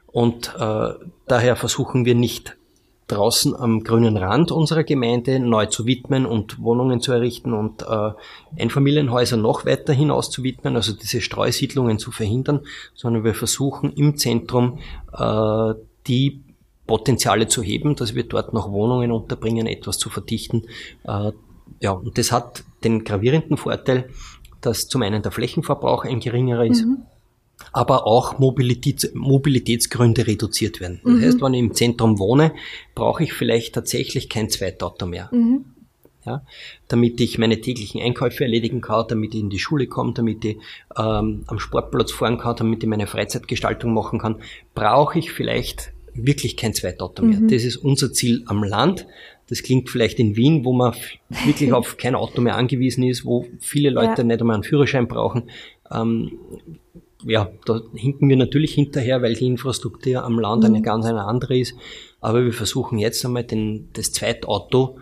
Und 0.08 0.54
äh, 0.60 0.94
daher 1.28 1.56
versuchen 1.56 2.06
wir 2.06 2.16
nicht 2.16 2.56
draußen 3.14 3.56
am 3.56 3.84
grünen 3.84 4.18
Rand 4.18 4.52
unserer 4.52 4.84
Gemeinde 4.84 5.40
neu 5.40 5.68
zu 5.68 5.86
widmen 5.86 6.26
und 6.26 6.60
Wohnungen 6.60 7.00
zu 7.00 7.12
errichten 7.12 7.54
und 7.54 7.84
äh, 7.84 8.12
Einfamilienhäuser 8.60 9.38
noch 9.38 9.66
weiter 9.66 9.94
hinaus 9.94 10.30
zu 10.30 10.44
widmen, 10.44 10.76
also 10.76 10.94
diese 10.94 11.22
Streusiedlungen 11.22 12.00
zu 12.00 12.12
verhindern, 12.12 12.62
sondern 12.94 13.24
wir 13.24 13.34
versuchen 13.34 13.92
im 13.94 14.18
Zentrum 14.18 14.80
äh, 15.18 15.74
die 16.08 16.44
Potenziale 16.88 17.48
zu 17.48 17.62
heben, 17.62 17.96
dass 17.96 18.16
wir 18.16 18.24
dort 18.24 18.54
noch 18.54 18.72
Wohnungen 18.72 19.12
unterbringen, 19.12 19.68
etwas 19.68 19.98
zu 19.98 20.10
verdichten. 20.10 20.64
Äh, 21.04 21.32
ja, 21.80 21.92
und 21.92 22.18
das 22.18 22.32
hat 22.32 22.64
den 22.84 23.04
gravierenden 23.04 23.58
Vorteil, 23.58 24.10
dass 24.62 24.88
zum 24.88 25.02
einen 25.02 25.22
der 25.22 25.32
Flächenverbrauch 25.32 26.06
ein 26.06 26.20
geringerer 26.20 26.66
ist, 26.66 26.86
mhm 26.86 27.06
aber 27.72 28.06
auch 28.06 28.40
Mobilitäts 28.40 29.14
Mobilitätsgründe 29.14 30.28
reduziert 30.28 30.80
werden. 30.80 31.00
Das 31.04 31.14
mhm. 31.14 31.22
heißt, 31.22 31.42
wenn 31.42 31.54
ich 31.54 31.60
im 31.60 31.74
Zentrum 31.74 32.20
wohne, 32.20 32.54
brauche 32.96 33.24
ich 33.24 33.34
vielleicht 33.34 33.76
tatsächlich 33.76 34.30
kein 34.30 34.50
Zweitauto 34.50 35.06
mehr. 35.06 35.30
Mhm. 35.32 35.66
Ja, 36.26 36.46
damit 36.88 37.20
ich 37.20 37.38
meine 37.38 37.60
täglichen 37.60 38.02
Einkäufe 38.02 38.46
erledigen 38.46 38.80
kann, 38.80 39.06
damit 39.10 39.36
ich 39.36 39.42
in 39.42 39.50
die 39.50 39.60
Schule 39.60 39.88
komme, 39.88 40.14
damit 40.14 40.46
ich 40.46 40.58
ähm, 40.98 41.44
am 41.48 41.60
Sportplatz 41.60 42.14
fahren 42.14 42.38
kann, 42.38 42.56
damit 42.56 42.82
ich 42.82 42.88
meine 42.88 43.08
Freizeitgestaltung 43.08 43.94
machen 43.94 44.20
kann, 44.20 44.38
brauche 44.74 45.20
ich 45.20 45.34
vielleicht 45.34 45.92
wirklich 46.14 46.56
kein 46.58 46.74
Zweitauto 46.74 47.24
mehr. 47.24 47.40
Mhm. 47.40 47.48
Das 47.50 47.64
ist 47.64 47.78
unser 47.78 48.14
Ziel 48.14 48.44
am 48.46 48.64
Land. 48.64 49.06
Das 49.50 49.64
klingt 49.64 49.90
vielleicht 49.90 50.20
in 50.20 50.36
Wien, 50.36 50.64
wo 50.64 50.74
man 50.74 50.94
wirklich 51.46 51.74
auf 51.74 51.98
kein 51.98 52.16
Auto 52.16 52.42
mehr 52.42 52.56
angewiesen 52.56 53.04
ist, 53.04 53.26
wo 53.26 53.46
viele 53.60 53.90
Leute 53.90 54.22
ja. 54.22 54.24
nicht 54.24 54.40
einmal 54.40 54.56
einen 54.56 54.64
Führerschein 54.64 55.08
brauchen. 55.08 55.50
Ähm, 55.92 56.38
ja, 57.26 57.50
da 57.66 57.82
hinken 57.94 58.30
wir 58.30 58.38
natürlich 58.38 58.74
hinterher, 58.74 59.22
weil 59.22 59.36
die 59.36 59.48
Infrastruktur 59.48 60.24
am 60.24 60.40
Land 60.40 60.64
mhm. 60.64 60.68
eine 60.68 60.82
ganz 60.82 61.06
eine 61.06 61.24
andere 61.26 61.58
ist. 61.58 61.76
Aber 62.22 62.44
wir 62.44 62.54
versuchen 62.54 63.00
jetzt 63.00 63.26
einmal 63.26 63.44
den, 63.44 63.90
das 63.94 64.12
Zweitauto 64.12 64.98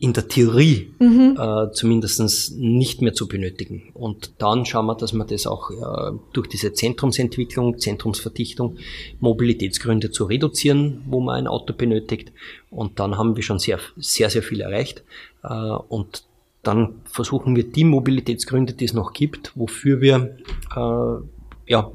in 0.00 0.12
der 0.12 0.28
Theorie 0.28 0.92
mhm. 1.00 1.36
äh, 1.36 1.72
zumindest 1.72 2.56
nicht 2.56 3.02
mehr 3.02 3.14
zu 3.14 3.26
benötigen. 3.26 3.90
Und 3.94 4.32
dann 4.38 4.64
schauen 4.64 4.86
wir, 4.86 4.94
dass 4.94 5.12
wir 5.12 5.24
das 5.24 5.46
auch 5.46 5.70
äh, 5.70 6.16
durch 6.32 6.46
diese 6.46 6.72
Zentrumsentwicklung, 6.72 7.78
Zentrumsverdichtung, 7.78 8.76
Mobilitätsgründe 9.18 10.12
zu 10.12 10.24
reduzieren, 10.24 11.02
wo 11.08 11.20
man 11.20 11.34
ein 11.34 11.46
Auto 11.48 11.72
benötigt. 11.74 12.32
Und 12.70 13.00
dann 13.00 13.18
haben 13.18 13.34
wir 13.34 13.42
schon 13.42 13.58
sehr, 13.58 13.80
sehr, 13.96 14.30
sehr 14.30 14.42
viel 14.42 14.60
erreicht. 14.60 15.02
Äh, 15.42 15.48
und 15.48 16.22
dann 16.62 17.00
versuchen 17.04 17.56
wir 17.56 17.64
die 17.64 17.84
Mobilitätsgründe, 17.84 18.74
die 18.74 18.84
es 18.84 18.92
noch 18.92 19.12
gibt, 19.12 19.52
wofür 19.56 20.00
wir 20.00 20.36
äh, 20.76 21.37
ja, 21.68 21.92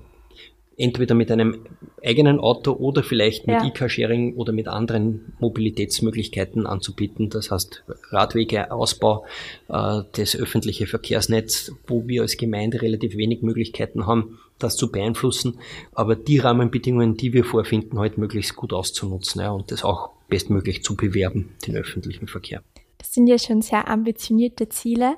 entweder 0.78 1.16
mit 1.16 1.32
einem 1.32 1.66
eigenen 2.04 2.40
Auto 2.40 2.74
oder 2.74 3.04
vielleicht 3.04 3.48
mit 3.48 3.56
ja. 3.56 3.68
E-Car-Sharing 3.68 4.36
oder 4.36 4.54
mit 4.54 4.68
anderen 4.68 5.34
Mobilitätsmöglichkeiten 5.40 6.66
anzubieten. 6.66 7.30
Das 7.30 7.52
heißt 7.52 7.84
Radwegeausbau, 8.10 9.26
äh, 9.70 10.02
das 10.14 10.36
öffentliche 10.36 10.88
Verkehrsnetz, 10.88 11.72
wo 11.88 12.08
wir 12.08 12.24
als 12.24 12.38
Gemeinde 12.38 12.82
relativ 12.82 13.16
wenig 13.16 13.42
Möglichkeiten 13.42 14.08
haben, 14.08 14.40
das 14.60 14.76
zu 14.76 14.92
beeinflussen, 14.92 15.60
aber 15.94 16.16
die 16.16 16.40
Rahmenbedingungen, 16.40 17.18
die 17.18 17.34
wir 17.34 17.44
vorfinden, 17.44 18.00
halt 18.00 18.18
möglichst 18.18 18.56
gut 18.56 18.74
auszunutzen 18.74 19.42
ja, 19.42 19.52
und 19.52 19.72
das 19.72 19.84
auch 19.84 20.12
bestmöglich 20.30 20.84
zu 20.84 20.96
bewerben, 20.96 21.56
den 21.68 21.76
öffentlichen 21.76 22.28
Verkehr. 22.28 22.64
Das 22.98 23.14
sind 23.14 23.28
ja 23.28 23.38
schon 23.38 23.62
sehr 23.62 23.88
ambitionierte 23.90 24.70
Ziele. 24.70 25.16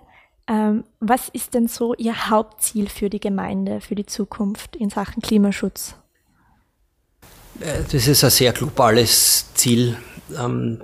Ähm, 0.48 0.84
was 1.00 1.30
ist 1.30 1.54
denn 1.54 1.68
so 1.68 1.96
Ihr 1.96 2.30
Hauptziel 2.30 2.88
für 2.88 3.10
die 3.10 3.20
Gemeinde, 3.20 3.82
für 3.82 3.96
die 3.96 4.06
Zukunft 4.06 4.76
in 4.76 4.90
Sachen 4.90 5.22
Klimaschutz? 5.22 5.96
Äh, 7.60 7.84
das 7.92 8.08
ist 8.08 8.24
ein 8.24 8.30
sehr 8.30 8.54
globales 8.54 9.54
Ziel. 9.56 9.98
Ähm, 10.38 10.82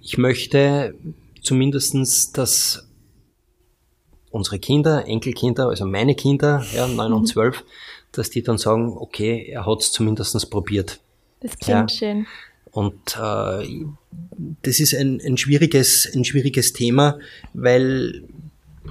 ich 0.00 0.18
möchte 0.18 0.94
zumindestens, 1.42 2.32
dass 2.32 2.86
unsere 4.30 4.58
Kinder, 4.58 5.06
Enkelkinder, 5.06 5.68
also 5.68 5.86
meine 5.86 6.14
Kinder, 6.14 6.64
ja, 6.74 6.86
9 6.86 7.12
und 7.12 7.26
12, 7.26 7.60
mhm. 7.60 7.64
dass 8.12 8.30
die 8.30 8.42
dann 8.42 8.58
sagen, 8.58 8.96
okay, 8.96 9.46
er 9.50 9.66
hat 9.66 9.80
es 9.80 9.92
zumindest 9.92 10.50
probiert. 10.50 11.00
Das 11.40 11.58
klingt 11.58 11.90
ja. 11.92 11.98
schön. 11.98 12.26
Und 12.70 13.18
äh, 13.20 13.84
das 14.62 14.80
ist 14.80 14.94
ein, 14.94 15.20
ein, 15.20 15.36
schwieriges, 15.36 16.10
ein 16.14 16.24
schwieriges 16.24 16.72
Thema, 16.72 17.18
weil 17.52 18.24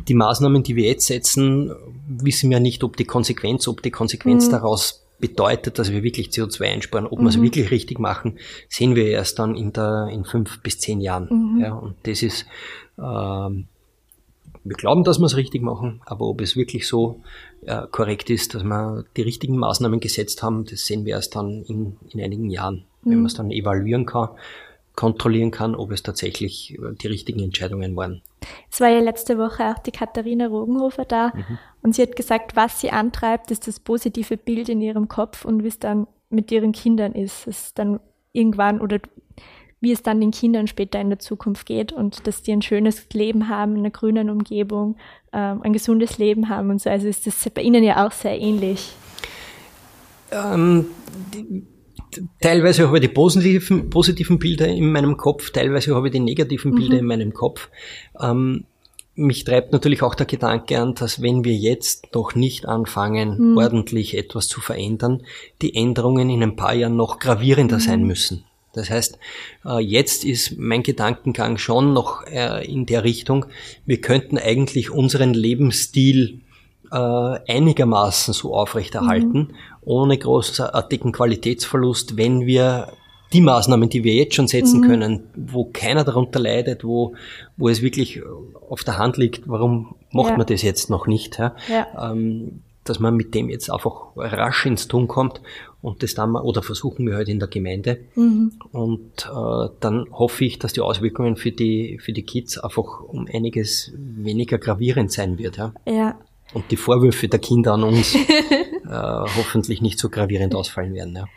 die 0.08 0.14
Maßnahmen, 0.14 0.64
die 0.64 0.76
wir 0.76 0.86
jetzt 0.86 1.08
setzen, 1.08 1.72
wissen 2.08 2.50
wir 2.50 2.60
nicht, 2.60 2.84
ob 2.84 2.98
die 2.98 3.06
Konsequenz, 3.06 3.68
ob 3.68 3.82
die 3.82 3.92
Konsequenz 3.92 4.48
mhm. 4.48 4.52
daraus 4.52 5.06
bedeutet, 5.20 5.78
dass 5.78 5.92
wir 5.92 6.04
wirklich 6.04 6.30
CO2 6.30 6.74
einsparen. 6.74 7.06
Ob 7.08 7.20
mhm. 7.20 7.24
wir 7.24 7.30
es 7.30 7.42
wirklich 7.42 7.72
richtig 7.72 8.00
machen, 8.00 8.40
sehen 8.70 8.96
wir 8.96 9.08
erst 9.08 9.40
dann 9.40 9.56
in, 9.56 9.72
der, 9.72 10.10
in 10.12 10.26
fünf 10.26 10.62
bis 10.62 10.80
zehn 10.80 11.00
Jahren. 11.02 11.28
Mhm. 11.30 11.62
Ja, 11.62 11.74
und 11.74 11.96
das 12.04 12.24
ist, 12.24 12.46
äh, 12.98 13.02
wir 13.02 14.76
glauben, 14.78 15.04
dass 15.04 15.20
wir 15.20 15.26
es 15.26 15.38
richtig 15.38 15.62
machen, 15.62 16.02
aber 16.06 16.26
ob 16.28 16.42
es 16.42 16.56
wirklich 16.56 16.88
so 16.88 17.22
äh, 17.66 17.84
korrekt 17.92 18.30
ist, 18.30 18.56
dass 18.56 18.64
wir 18.64 19.06
die 19.16 19.22
richtigen 19.22 19.58
Maßnahmen 19.58 20.00
gesetzt 20.00 20.42
haben, 20.44 20.66
das 20.66 20.86
sehen 20.86 21.06
wir 21.06 21.16
erst 21.16 21.36
dann 21.36 21.64
in, 21.64 21.98
in 22.10 22.22
einigen 22.22 22.50
Jahren, 22.50 22.84
wenn 23.04 23.14
mhm. 23.14 23.20
man 23.20 23.26
es 23.28 23.36
dann 23.36 23.52
evaluieren 23.52 24.06
kann 24.06 24.30
kontrollieren 24.96 25.52
kann, 25.52 25.76
ob 25.76 25.92
es 25.92 26.04
tatsächlich 26.04 26.78
äh, 26.78 26.94
die 27.02 27.08
richtigen 27.08 27.42
Entscheidungen 27.42 27.96
waren. 27.96 28.22
Es 28.72 28.80
war 28.80 28.90
ja 28.90 29.00
letzte 29.00 29.38
Woche 29.38 29.66
auch 29.66 29.80
die 29.80 29.92
Katharina 29.92 30.48
Rogenhofer 30.48 31.06
da 31.06 31.32
mhm. 31.36 31.58
und 31.82 31.96
sie 31.96 32.02
hat 32.02 32.16
gesagt, 32.16 32.56
was 32.56 32.82
sie 32.82 32.92
antreibt, 32.92 33.52
ist 33.52 33.68
das 33.68 33.80
positive 33.80 34.38
Bild 34.38 34.70
in 34.70 34.82
ihrem 34.82 35.08
Kopf 35.08 35.46
und 35.46 35.64
wie 35.64 35.68
es 35.68 35.80
dann 35.80 36.08
mit 36.30 36.52
ihren 36.52 36.72
Kindern 36.72 37.14
ist. 37.14 37.48
Es 37.48 37.74
dann 37.74 38.00
irgendwann 38.34 38.82
oder 38.82 39.00
wie 39.82 39.92
es 39.92 40.04
dann 40.04 40.22
den 40.22 40.32
Kindern 40.32 40.68
später 40.68 41.02
in 41.02 41.10
der 41.10 41.20
Zukunft 41.20 41.66
geht 41.66 41.92
und 41.92 42.28
dass 42.28 42.44
die 42.44 42.52
ein 42.52 42.62
schönes 42.62 43.08
Leben 43.14 43.50
haben, 43.50 43.74
in 43.74 43.80
einer 43.80 43.90
grünen 43.90 44.30
Umgebung, 44.30 44.96
ähm, 45.34 45.62
ein 45.64 45.74
gesundes 45.74 46.20
Leben 46.20 46.50
haben 46.50 46.70
und 46.70 46.80
so. 46.80 46.90
Also 46.90 47.08
ist 47.08 47.26
das 47.26 47.50
bei 47.50 47.64
Ihnen 47.64 47.84
ja 47.84 48.06
auch 48.06 48.12
sehr 48.12 48.40
ähnlich. 48.40 48.94
Ähm, 50.32 50.86
die, 51.34 51.66
teilweise 52.40 52.88
habe 52.88 52.98
ich 52.98 53.02
die 53.02 53.14
positiven, 53.14 53.90
positiven 53.90 54.40
Bilder 54.40 54.68
in 54.68 54.92
meinem 54.92 55.18
Kopf, 55.18 55.52
teilweise 55.52 55.96
habe 55.96 56.08
ich 56.08 56.14
die 56.14 56.20
negativen 56.20 56.76
Bilder 56.76 56.96
mhm. 56.96 57.00
in 57.00 57.06
meinem 57.06 57.34
Kopf. 57.34 57.70
Ähm, 58.20 58.66
mich 59.16 59.44
treibt 59.44 59.74
natürlich 59.74 60.04
auch 60.04 60.16
der 60.16 60.26
Gedanke 60.26 60.80
an, 60.80 60.96
dass 60.96 61.22
wenn 61.22 61.44
wir 61.44 61.54
jetzt 61.54 62.14
noch 62.14 62.34
nicht 62.36 62.66
anfangen, 62.66 63.52
mhm. 63.52 63.58
ordentlich 63.58 64.18
etwas 64.18 64.48
zu 64.48 64.62
verändern, 64.62 65.24
die 65.62 65.76
Änderungen 65.76 66.30
in 66.30 66.44
ein 66.44 66.56
paar 66.56 66.74
Jahren 66.74 66.96
noch 66.96 67.20
gravierender 67.20 67.78
mhm. 67.78 67.82
sein 67.82 68.04
müssen. 68.04 68.46
Das 68.74 68.90
heißt, 68.90 69.20
äh, 69.66 69.80
jetzt 69.80 70.24
ist 70.24 70.58
mein 70.58 70.82
Gedankengang 70.82 71.58
schon 71.58 71.94
noch 71.94 72.26
äh, 72.28 72.66
in 72.66 72.86
der 72.86 73.04
Richtung, 73.04 73.46
wir 73.86 74.00
könnten 74.00 74.38
eigentlich 74.38 74.92
unseren 74.92 75.34
Lebensstil 75.34 76.40
äh, 76.92 76.96
einigermaßen 76.96 78.34
so 78.34 78.56
aufrechterhalten, 78.56 79.54
ohne 79.82 80.18
großartigen 80.18 81.12
Qualitätsverlust, 81.12 82.18
wenn 82.18 82.46
wir 82.46 82.94
die 83.34 83.42
Maßnahmen, 83.42 83.90
die 83.90 84.04
wir 84.04 84.14
jetzt 84.14 84.36
schon 84.36 84.48
setzen 84.48 84.82
mhm. 84.82 84.88
können, 84.88 85.24
wo 85.36 85.66
keiner 85.66 86.04
darunter 86.04 86.40
leidet, 86.40 86.84
wo, 86.84 87.16
wo 87.58 87.70
es 87.70 87.82
wirklich 87.82 88.22
auf 88.70 88.84
der 88.84 88.98
Hand 88.98 89.18
liegt, 89.18 89.48
warum 89.48 89.96
macht 90.12 90.32
ja. 90.32 90.38
man 90.38 90.46
das 90.46 90.62
jetzt 90.62 90.90
noch 90.90 91.08
nicht? 91.08 91.40
Ja? 91.40 91.56
ja. 91.70 92.12
Ähm, 92.12 92.62
dass 92.84 93.00
man 93.00 93.16
mit 93.16 93.36
dem 93.36 93.50
jetzt 93.50 93.72
einfach 93.72 94.16
rasch 94.16 94.66
ins 94.66 94.88
Tun 94.88 95.08
kommt 95.08 95.40
und 95.82 96.02
das 96.02 96.16
dann 96.16 96.32
mal, 96.32 96.42
oder 96.42 96.64
versuchen 96.64 97.06
wir 97.06 97.16
halt 97.16 97.30
in 97.30 97.40
der 97.40 97.48
Gemeinde. 97.48 98.00
Mhm. 98.16 98.54
Und 98.72 99.30
äh, 99.32 99.70
dann 99.80 100.08
hoffe 100.12 100.46
ich, 100.46 100.58
dass 100.58 100.74
die 100.74 100.82
Auswirkungen 100.82 101.36
für 101.36 101.52
die, 101.52 102.00
für 102.04 102.12
die 102.12 102.24
Kids 102.24 102.58
einfach 102.58 103.02
um 103.02 103.28
einiges 103.32 103.92
weniger 103.96 104.58
gravierend 104.58 105.12
sein 105.12 105.38
wird. 105.38 105.58
Ja. 105.58 105.74
ja. 105.86 106.20
Und 106.54 106.70
die 106.72 106.78
Vorwürfe 106.78 107.28
der 107.28 107.40
Kinder 107.40 107.74
an 107.74 107.84
uns 107.84 108.16
äh, 108.16 108.20
hoffentlich 108.90 109.82
nicht 109.82 110.00
so 110.00 110.10
gravierend 110.10 110.54
ausfallen 110.54 110.94
werden. 110.94 111.16
Ja. 111.16 111.28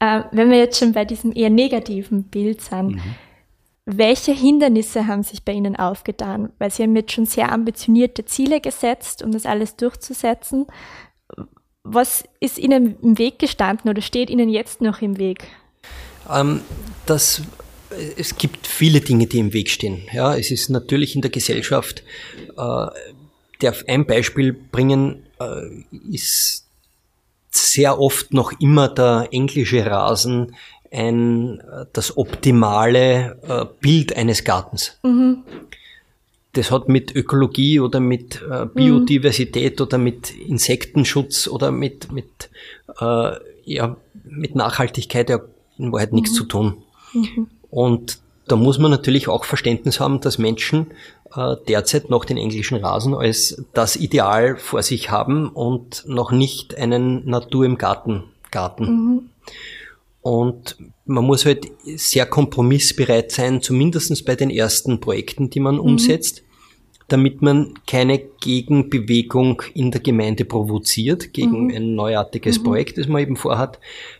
Äh, 0.00 0.24
wenn 0.32 0.50
wir 0.50 0.58
jetzt 0.58 0.78
schon 0.78 0.92
bei 0.92 1.04
diesem 1.04 1.32
eher 1.32 1.50
negativen 1.50 2.24
Bild 2.24 2.60
sind, 2.62 2.96
mhm. 2.96 3.14
welche 3.84 4.32
Hindernisse 4.32 5.06
haben 5.06 5.22
sich 5.22 5.44
bei 5.44 5.52
Ihnen 5.52 5.76
aufgetan? 5.76 6.52
Weil 6.58 6.70
Sie 6.70 6.82
haben 6.82 6.96
jetzt 6.96 7.12
schon 7.12 7.26
sehr 7.26 7.52
ambitionierte 7.52 8.24
Ziele 8.24 8.60
gesetzt, 8.60 9.22
um 9.22 9.30
das 9.30 9.46
alles 9.46 9.76
durchzusetzen. 9.76 10.66
Was 11.84 12.24
ist 12.40 12.58
Ihnen 12.58 12.96
im 13.02 13.18
Weg 13.18 13.38
gestanden 13.38 13.90
oder 13.90 14.02
steht 14.02 14.30
Ihnen 14.30 14.48
jetzt 14.48 14.80
noch 14.80 15.00
im 15.02 15.18
Weg? 15.18 15.44
Ähm, 16.30 16.62
das, 17.06 17.42
es 18.16 18.36
gibt 18.36 18.66
viele 18.66 19.00
Dinge, 19.00 19.26
die 19.26 19.38
im 19.38 19.52
Weg 19.52 19.70
stehen. 19.70 20.02
Ja, 20.12 20.34
es 20.36 20.50
ist 20.50 20.70
natürlich 20.70 21.14
in 21.14 21.22
der 21.22 21.30
Gesellschaft, 21.30 22.02
äh, 22.56 22.86
der 23.62 23.74
ein 23.86 24.06
Beispiel 24.06 24.52
bringen, 24.52 25.24
äh, 25.38 25.84
ist 26.10 26.66
sehr 27.50 27.98
oft 27.98 28.32
noch 28.32 28.52
immer 28.60 28.88
der 28.88 29.28
englische 29.32 29.84
Rasen 29.84 30.54
ein 30.92 31.62
das 31.92 32.16
optimale 32.16 33.38
äh, 33.42 33.66
Bild 33.80 34.16
eines 34.16 34.44
Gartens. 34.44 34.98
Mhm. 35.02 35.44
Das 36.52 36.72
hat 36.72 36.88
mit 36.88 37.14
Ökologie 37.14 37.78
oder 37.78 38.00
mit 38.00 38.42
äh, 38.42 38.66
Biodiversität 38.66 39.78
mhm. 39.78 39.86
oder 39.86 39.98
mit 39.98 40.34
Insektenschutz 40.36 41.46
oder 41.46 41.70
mit 41.70 42.10
mit 42.10 42.50
äh, 43.00 43.32
ja 43.64 43.96
mit 44.24 44.56
Nachhaltigkeit 44.56 45.30
ja 45.30 45.40
in 45.78 45.92
Wahrheit 45.92 46.10
mhm. 46.10 46.16
nichts 46.16 46.34
zu 46.34 46.44
tun. 46.44 46.82
Mhm. 47.12 47.46
Und 47.70 48.18
da 48.48 48.56
muss 48.56 48.80
man 48.80 48.90
natürlich 48.90 49.28
auch 49.28 49.44
Verständnis 49.44 50.00
haben, 50.00 50.20
dass 50.20 50.38
Menschen 50.38 50.88
derzeit 51.68 52.10
noch 52.10 52.24
den 52.24 52.36
englischen 52.36 52.78
Rasen 52.78 53.14
als 53.14 53.62
das 53.72 53.96
Ideal 53.96 54.56
vor 54.56 54.82
sich 54.82 55.10
haben 55.10 55.48
und 55.48 56.04
noch 56.06 56.32
nicht 56.32 56.76
einen 56.76 57.28
Natur 57.28 57.64
im 57.64 57.78
Garten 57.78 58.24
Garten. 58.50 58.84
Mhm. 58.84 59.30
Und 60.22 60.76
man 61.06 61.24
muss 61.24 61.46
halt 61.46 61.66
sehr 61.96 62.26
kompromissbereit 62.26 63.32
sein, 63.32 63.62
zumindestens 63.62 64.24
bei 64.24 64.36
den 64.36 64.50
ersten 64.50 65.00
Projekten, 65.00 65.50
die 65.50 65.60
man 65.60 65.76
mhm. 65.76 65.80
umsetzt 65.80 66.42
damit 67.10 67.42
man 67.42 67.74
keine 67.86 68.18
Gegenbewegung 68.18 69.62
in 69.74 69.90
der 69.90 70.00
Gemeinde 70.00 70.44
provoziert 70.44 71.32
gegen 71.32 71.64
mhm. 71.66 71.74
ein 71.74 71.94
neuartiges 71.94 72.60
mhm. 72.60 72.64
Projekt, 72.64 72.98
das 72.98 73.08
man 73.08 73.22
eben 73.22 73.36
vorhat, 73.36 73.78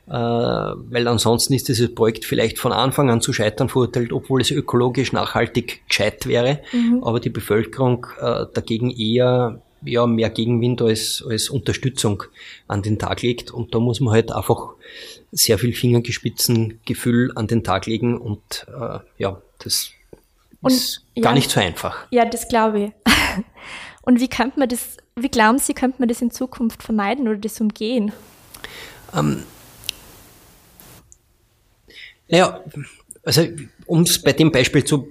äh, 0.09 0.13
weil 0.13 1.09
ansonsten 1.09 1.55
ist 1.55 1.69
dieses 1.69 1.95
Projekt 1.95 2.25
vielleicht 2.25 2.59
von 2.59 2.73
Anfang 2.73 3.09
an 3.09 3.21
zu 3.21 3.33
scheitern 3.33 3.69
verurteilt, 3.69 4.13
obwohl 4.13 4.41
es 4.41 4.51
ökologisch 4.51 5.13
nachhaltig 5.13 5.83
gescheit 5.89 6.27
wäre, 6.27 6.61
mhm. 6.73 7.03
aber 7.03 7.21
die 7.21 7.31
Bevölkerung 7.31 8.07
äh, 8.21 8.47
dagegen 8.53 8.91
eher 8.91 9.63
ja, 9.83 10.07
mehr 10.07 10.31
Gegenwind 10.31 10.83
als, 10.83 11.25
als 11.27 11.49
Unterstützung 11.49 12.25
an 12.69 12.83
den 12.83 12.99
Tag 12.99 13.23
legt. 13.23 13.51
Und 13.51 13.75
da 13.75 13.79
muss 13.79 14.01
man 14.01 14.13
halt 14.13 14.31
einfach 14.33 14.75
sehr 15.33 15.59
viel 15.59 15.73
Fingergespitzengefühl 15.73 17.33
an 17.35 17.47
den 17.47 17.65
Tag 17.65 17.87
legen 17.87 18.19
und 18.19 18.67
äh, 18.69 18.99
ja, 19.17 19.41
das 19.59 19.93
und, 20.61 20.73
ist 20.73 21.07
gar 21.17 21.25
ja, 21.25 21.33
nicht 21.33 21.51
so 21.51 21.61
einfach. 21.61 22.07
Ja, 22.11 22.25
das 22.25 22.49
glaube 22.49 22.81
ich. 22.81 22.93
Und 24.03 24.19
wie 24.19 24.29
könnte 24.29 24.59
man 24.59 24.69
das, 24.69 24.97
wie 25.15 25.29
glauben 25.29 25.59
Sie, 25.59 25.75
könnte 25.75 25.97
man 25.99 26.09
das 26.09 26.23
in 26.23 26.31
Zukunft 26.31 26.83
vermeiden 26.83 27.29
oder 27.29 27.37
das 27.39 27.61
umgehen? 27.61 28.13
Ähm, 29.15 29.45
naja, 32.29 32.65
also 33.23 33.47
um 33.87 34.03
es 34.03 34.21
bei 34.21 34.33
dem 34.33 34.51
Beispiel 34.51 34.85
zu 34.85 35.09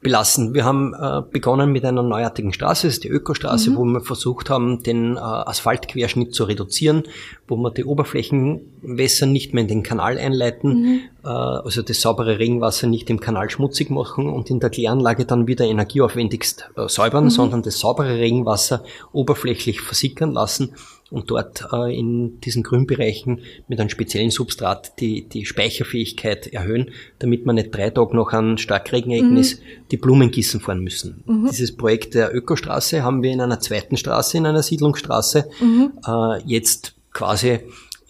belassen. 0.00 0.54
Wir 0.54 0.64
haben 0.64 0.94
äh, 0.94 1.22
begonnen 1.30 1.72
mit 1.72 1.84
einer 1.84 2.02
neuartigen 2.02 2.54
Straße, 2.54 2.86
das 2.86 2.94
ist 2.94 3.04
die 3.04 3.08
Ökostraße, 3.08 3.70
mhm. 3.70 3.76
wo 3.76 3.84
wir 3.84 4.00
versucht 4.00 4.48
haben, 4.48 4.82
den 4.82 5.16
äh, 5.16 5.20
Asphaltquerschnitt 5.20 6.34
zu 6.34 6.44
reduzieren, 6.44 7.02
wo 7.46 7.56
wir 7.56 7.70
die 7.70 7.84
Oberflächenwässer 7.84 9.26
nicht 9.26 9.52
mehr 9.52 9.62
in 9.62 9.68
den 9.68 9.82
Kanal 9.82 10.16
einleiten, 10.16 10.70
mhm. 10.70 11.00
äh, 11.22 11.28
also 11.28 11.82
das 11.82 12.00
saubere 12.00 12.38
Regenwasser 12.38 12.86
nicht 12.86 13.10
im 13.10 13.20
Kanal 13.20 13.50
schmutzig 13.50 13.90
machen 13.90 14.28
und 14.28 14.48
in 14.48 14.58
der 14.58 14.70
Kläranlage 14.70 15.26
dann 15.26 15.46
wieder 15.46 15.66
energieaufwendigst 15.66 16.70
äh, 16.76 16.88
säubern, 16.88 17.24
mhm. 17.24 17.30
sondern 17.30 17.62
das 17.62 17.78
saubere 17.78 18.16
Regenwasser 18.16 18.82
oberflächlich 19.12 19.82
versickern 19.82 20.32
lassen 20.32 20.74
und 21.10 21.30
dort 21.30 21.68
äh, 21.72 21.96
in 21.96 22.40
diesen 22.40 22.62
Grünbereichen 22.62 23.40
mit 23.68 23.80
einem 23.80 23.88
speziellen 23.88 24.30
Substrat 24.30 25.00
die, 25.00 25.28
die 25.28 25.44
Speicherfähigkeit 25.44 26.46
erhöhen, 26.46 26.90
damit 27.18 27.46
man 27.46 27.56
nicht 27.56 27.74
drei 27.74 27.90
Tage 27.90 28.16
nach 28.16 28.32
einem 28.32 28.58
Starkregenereignis 28.58 29.56
mhm. 29.56 29.64
die 29.90 29.96
Blumen 29.96 30.30
gießen 30.30 30.60
fahren 30.60 30.80
müssen. 30.80 31.22
Mhm. 31.26 31.48
Dieses 31.50 31.76
Projekt 31.76 32.14
der 32.14 32.34
Ökostraße 32.34 33.02
haben 33.02 33.22
wir 33.22 33.32
in 33.32 33.40
einer 33.40 33.60
zweiten 33.60 33.96
Straße, 33.96 34.38
in 34.38 34.46
einer 34.46 34.62
Siedlungsstraße, 34.62 35.48
mhm. 35.60 35.92
äh, 36.06 36.42
jetzt 36.46 36.94
quasi 37.12 37.58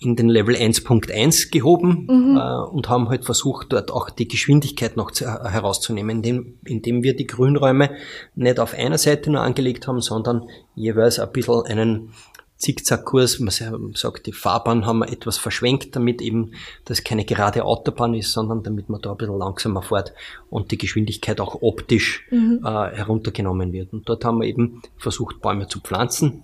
in 0.02 0.16
den 0.16 0.30
Level 0.30 0.54
1.1 0.54 1.50
gehoben 1.50 2.06
mhm. 2.08 2.36
äh, 2.36 2.74
und 2.74 2.88
haben 2.88 3.10
halt 3.10 3.26
versucht, 3.26 3.72
dort 3.72 3.90
auch 3.90 4.08
die 4.08 4.26
Geschwindigkeit 4.26 4.96
noch 4.96 5.10
zu, 5.10 5.26
äh, 5.26 5.28
herauszunehmen, 5.28 6.16
indem, 6.16 6.58
indem 6.64 7.02
wir 7.02 7.14
die 7.14 7.26
Grünräume 7.26 7.90
nicht 8.34 8.58
auf 8.60 8.72
einer 8.72 8.96
Seite 8.96 9.30
nur 9.30 9.42
angelegt 9.42 9.86
haben, 9.86 10.00
sondern 10.00 10.48
jeweils 10.74 11.18
ein 11.18 11.30
bisschen 11.32 11.66
einen 11.66 12.12
Zickzackkurs. 12.60 13.40
Man 13.40 13.94
sagt, 13.94 14.26
die 14.26 14.32
Fahrbahn 14.32 14.86
haben 14.86 15.00
wir 15.00 15.08
etwas 15.08 15.38
verschwenkt, 15.38 15.96
damit 15.96 16.22
eben 16.22 16.52
das 16.84 17.02
keine 17.02 17.24
gerade 17.24 17.64
Autobahn 17.64 18.14
ist, 18.14 18.32
sondern 18.32 18.62
damit 18.62 18.88
man 18.88 19.00
da 19.00 19.12
ein 19.12 19.16
bisschen 19.16 19.38
langsamer 19.38 19.82
fährt 19.82 20.12
und 20.50 20.70
die 20.70 20.78
Geschwindigkeit 20.78 21.40
auch 21.40 21.62
optisch 21.62 22.26
mhm. 22.30 22.60
äh, 22.64 22.68
heruntergenommen 22.68 23.72
wird. 23.72 23.92
Und 23.92 24.08
dort 24.08 24.24
haben 24.24 24.40
wir 24.40 24.46
eben 24.46 24.82
versucht, 24.96 25.40
Bäume 25.40 25.66
zu 25.66 25.80
pflanzen. 25.80 26.42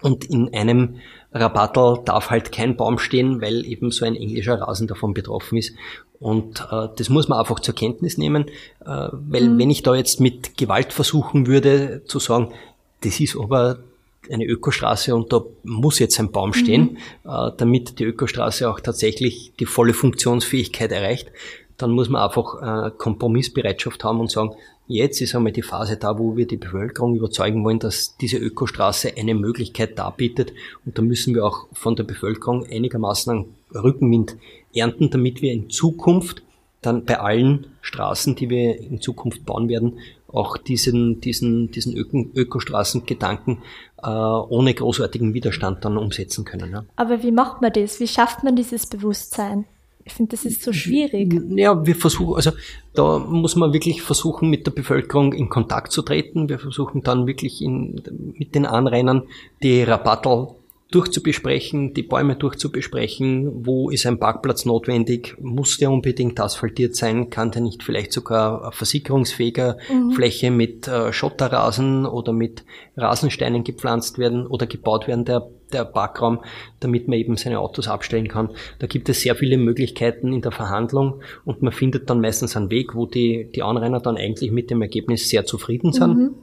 Und 0.00 0.24
in 0.24 0.52
einem 0.54 0.96
Rabattel 1.32 1.98
darf 2.04 2.30
halt 2.30 2.50
kein 2.50 2.76
Baum 2.76 2.98
stehen, 2.98 3.40
weil 3.40 3.64
eben 3.64 3.90
so 3.90 4.04
ein 4.04 4.16
englischer 4.16 4.60
Rasen 4.60 4.88
davon 4.88 5.12
betroffen 5.12 5.58
ist. 5.58 5.74
Und 6.18 6.60
äh, 6.70 6.88
das 6.96 7.08
muss 7.08 7.28
man 7.28 7.40
einfach 7.40 7.58
zur 7.58 7.74
Kenntnis 7.74 8.16
nehmen, 8.16 8.46
äh, 8.84 9.08
weil 9.12 9.48
mhm. 9.48 9.58
wenn 9.58 9.70
ich 9.70 9.82
da 9.82 9.94
jetzt 9.94 10.20
mit 10.20 10.56
Gewalt 10.56 10.92
versuchen 10.92 11.48
würde 11.48 12.02
zu 12.04 12.20
sagen, 12.20 12.52
das 13.00 13.18
ist 13.18 13.36
aber 13.36 13.80
eine 14.30 14.44
Ökostraße 14.44 15.14
und 15.14 15.32
da 15.32 15.42
muss 15.64 15.98
jetzt 15.98 16.18
ein 16.20 16.30
Baum 16.30 16.52
stehen, 16.52 16.98
mhm. 17.24 17.30
äh, 17.30 17.50
damit 17.56 17.98
die 17.98 18.04
Ökostraße 18.04 18.70
auch 18.70 18.80
tatsächlich 18.80 19.52
die 19.58 19.66
volle 19.66 19.94
Funktionsfähigkeit 19.94 20.92
erreicht. 20.92 21.30
Dann 21.76 21.90
muss 21.90 22.08
man 22.08 22.22
einfach 22.22 22.62
äh, 22.86 22.90
Kompromissbereitschaft 22.96 24.04
haben 24.04 24.20
und 24.20 24.30
sagen, 24.30 24.54
jetzt 24.86 25.20
ist 25.20 25.34
einmal 25.34 25.52
die 25.52 25.62
Phase 25.62 25.96
da, 25.96 26.18
wo 26.18 26.36
wir 26.36 26.46
die 26.46 26.56
Bevölkerung 26.56 27.16
überzeugen 27.16 27.64
wollen, 27.64 27.78
dass 27.78 28.16
diese 28.16 28.36
Ökostraße 28.36 29.14
eine 29.16 29.34
Möglichkeit 29.34 29.98
darbietet. 29.98 30.52
Und 30.84 30.98
da 30.98 31.02
müssen 31.02 31.34
wir 31.34 31.44
auch 31.44 31.66
von 31.72 31.96
der 31.96 32.04
Bevölkerung 32.04 32.66
einigermaßen 32.66 33.32
einen 33.32 33.54
Rückenwind 33.74 34.36
ernten, 34.74 35.10
damit 35.10 35.42
wir 35.42 35.52
in 35.52 35.70
Zukunft 35.70 36.42
dann 36.82 37.04
bei 37.04 37.18
allen 37.20 37.68
Straßen, 37.80 38.34
die 38.34 38.50
wir 38.50 38.78
in 38.78 39.00
Zukunft 39.00 39.46
bauen 39.46 39.68
werden, 39.68 39.98
auch 40.28 40.56
diesen, 40.56 41.20
diesen, 41.20 41.70
diesen 41.70 41.96
Öko 41.96 42.26
Ökostraßengedanken 42.34 43.58
äh, 44.02 44.08
ohne 44.08 44.74
großartigen 44.74 45.34
Widerstand 45.34 45.84
dann 45.84 45.96
umsetzen 45.96 46.44
können. 46.44 46.72
Ja. 46.72 46.84
Aber 46.96 47.22
wie 47.22 47.32
macht 47.32 47.62
man 47.62 47.72
das? 47.72 48.00
Wie 48.00 48.08
schafft 48.08 48.42
man 48.42 48.56
dieses 48.56 48.86
Bewusstsein? 48.86 49.64
Ich 50.04 50.14
finde, 50.14 50.32
das 50.32 50.44
ist 50.44 50.62
so 50.62 50.72
schwierig. 50.72 51.32
Ja, 51.50 51.86
wir 51.86 51.94
versuchen, 51.94 52.34
also 52.34 52.50
da 52.94 53.20
muss 53.20 53.54
man 53.54 53.72
wirklich 53.72 54.02
versuchen, 54.02 54.50
mit 54.50 54.66
der 54.66 54.72
Bevölkerung 54.72 55.32
in 55.32 55.48
Kontakt 55.48 55.92
zu 55.92 56.02
treten. 56.02 56.48
Wir 56.48 56.58
versuchen 56.58 57.02
dann 57.02 57.28
wirklich 57.28 57.62
in, 57.62 58.02
mit 58.36 58.54
den 58.56 58.66
Anrainern 58.66 59.22
die 59.62 59.84
Rabattel 59.84 60.48
durchzubesprechen, 60.94 61.94
die 61.94 62.02
Bäume 62.02 62.36
durchzubesprechen, 62.36 63.66
wo 63.66 63.90
ist 63.90 64.06
ein 64.06 64.18
Parkplatz 64.18 64.64
notwendig, 64.64 65.36
muss 65.40 65.78
der 65.78 65.90
unbedingt 65.90 66.38
asphaltiert 66.38 66.94
sein, 66.94 67.30
kann 67.30 67.50
der 67.50 67.62
nicht 67.62 67.82
vielleicht 67.82 68.12
sogar 68.12 68.70
versickerungsfähiger 68.72 69.78
mhm. 69.92 70.12
Fläche 70.12 70.50
mit 70.50 70.86
äh, 70.86 71.12
Schotterrasen 71.12 72.06
oder 72.06 72.32
mit 72.32 72.64
Rasensteinen 72.96 73.64
gepflanzt 73.64 74.18
werden 74.18 74.46
oder 74.46 74.66
gebaut 74.66 75.08
werden, 75.08 75.24
der, 75.24 75.48
der 75.72 75.86
Parkraum, 75.86 76.40
damit 76.80 77.08
man 77.08 77.18
eben 77.18 77.36
seine 77.36 77.58
Autos 77.58 77.88
abstellen 77.88 78.28
kann. 78.28 78.50
Da 78.78 78.86
gibt 78.86 79.08
es 79.08 79.22
sehr 79.22 79.34
viele 79.34 79.56
Möglichkeiten 79.56 80.32
in 80.32 80.42
der 80.42 80.52
Verhandlung 80.52 81.22
und 81.44 81.62
man 81.62 81.72
findet 81.72 82.10
dann 82.10 82.20
meistens 82.20 82.56
einen 82.56 82.70
Weg, 82.70 82.94
wo 82.94 83.06
die, 83.06 83.50
die 83.50 83.62
Anrainer 83.62 84.00
dann 84.00 84.16
eigentlich 84.16 84.52
mit 84.52 84.70
dem 84.70 84.82
Ergebnis 84.82 85.28
sehr 85.28 85.46
zufrieden 85.46 85.92
sind. 85.92 86.16
Mhm. 86.16 86.34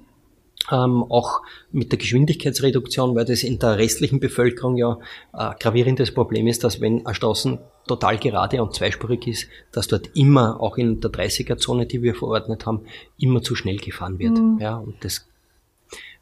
Ähm, 0.71 1.03
auch 1.10 1.41
mit 1.71 1.91
der 1.91 1.99
Geschwindigkeitsreduktion, 1.99 3.15
weil 3.15 3.25
das 3.25 3.43
in 3.43 3.60
der 3.60 3.77
restlichen 3.77 4.19
Bevölkerung 4.19 4.77
ja 4.77 4.99
ein 5.34 5.55
gravierendes 5.60 6.13
Problem 6.13 6.47
ist, 6.47 6.63
dass 6.63 6.82
wenn 6.82 7.05
eine 7.05 7.15
Straße 7.15 7.60
total 7.88 8.17
gerade 8.17 8.62
und 8.62 8.73
zweispurig 8.73 9.27
ist, 9.27 9.47
dass 9.71 9.88
dort 9.88 10.15
immer, 10.15 10.62
auch 10.62 10.77
in 10.77 11.01
der 11.01 11.12
30er-Zone, 11.12 11.86
die 11.86 12.03
wir 12.03 12.15
verordnet 12.15 12.65
haben, 12.65 12.82
immer 13.17 13.41
zu 13.41 13.55
schnell 13.55 13.77
gefahren 13.77 14.19
wird. 14.19 14.38
Mhm. 14.38 14.60
Ja, 14.62 14.77
und 14.77 15.03
das 15.03 15.27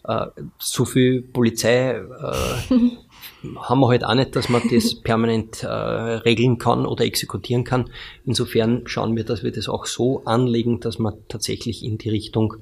äh, 0.07 0.27
so 0.57 0.85
viel 0.85 1.21
Polizei 1.21 1.91
äh, 1.91 2.01
haben 3.59 3.79
wir 3.81 3.87
halt 3.89 4.03
auch 4.03 4.15
nicht, 4.15 4.35
dass 4.35 4.49
man 4.49 4.61
das 4.71 4.95
permanent 4.95 5.63
äh, 5.63 5.67
regeln 5.67 6.57
kann 6.57 6.85
oder 6.85 7.03
exekutieren 7.03 7.63
kann. 7.63 7.89
Insofern 8.25 8.83
schauen 8.85 9.15
wir, 9.15 9.25
dass 9.25 9.43
wir 9.43 9.51
das 9.51 9.67
auch 9.67 9.85
so 9.85 10.23
anlegen, 10.25 10.79
dass 10.79 10.99
man 10.99 11.15
tatsächlich 11.27 11.83
in 11.83 11.97
die 11.97 12.09
Richtung 12.09 12.55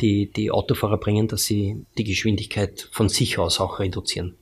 die, 0.00 0.30
die 0.30 0.50
Autofahrer 0.50 0.98
bringen, 0.98 1.28
dass 1.28 1.44
sie 1.44 1.84
die 1.96 2.04
Geschwindigkeit 2.04 2.88
von 2.92 3.08
sich 3.08 3.38
aus 3.38 3.60
auch 3.60 3.78
reduzieren. 3.78 4.34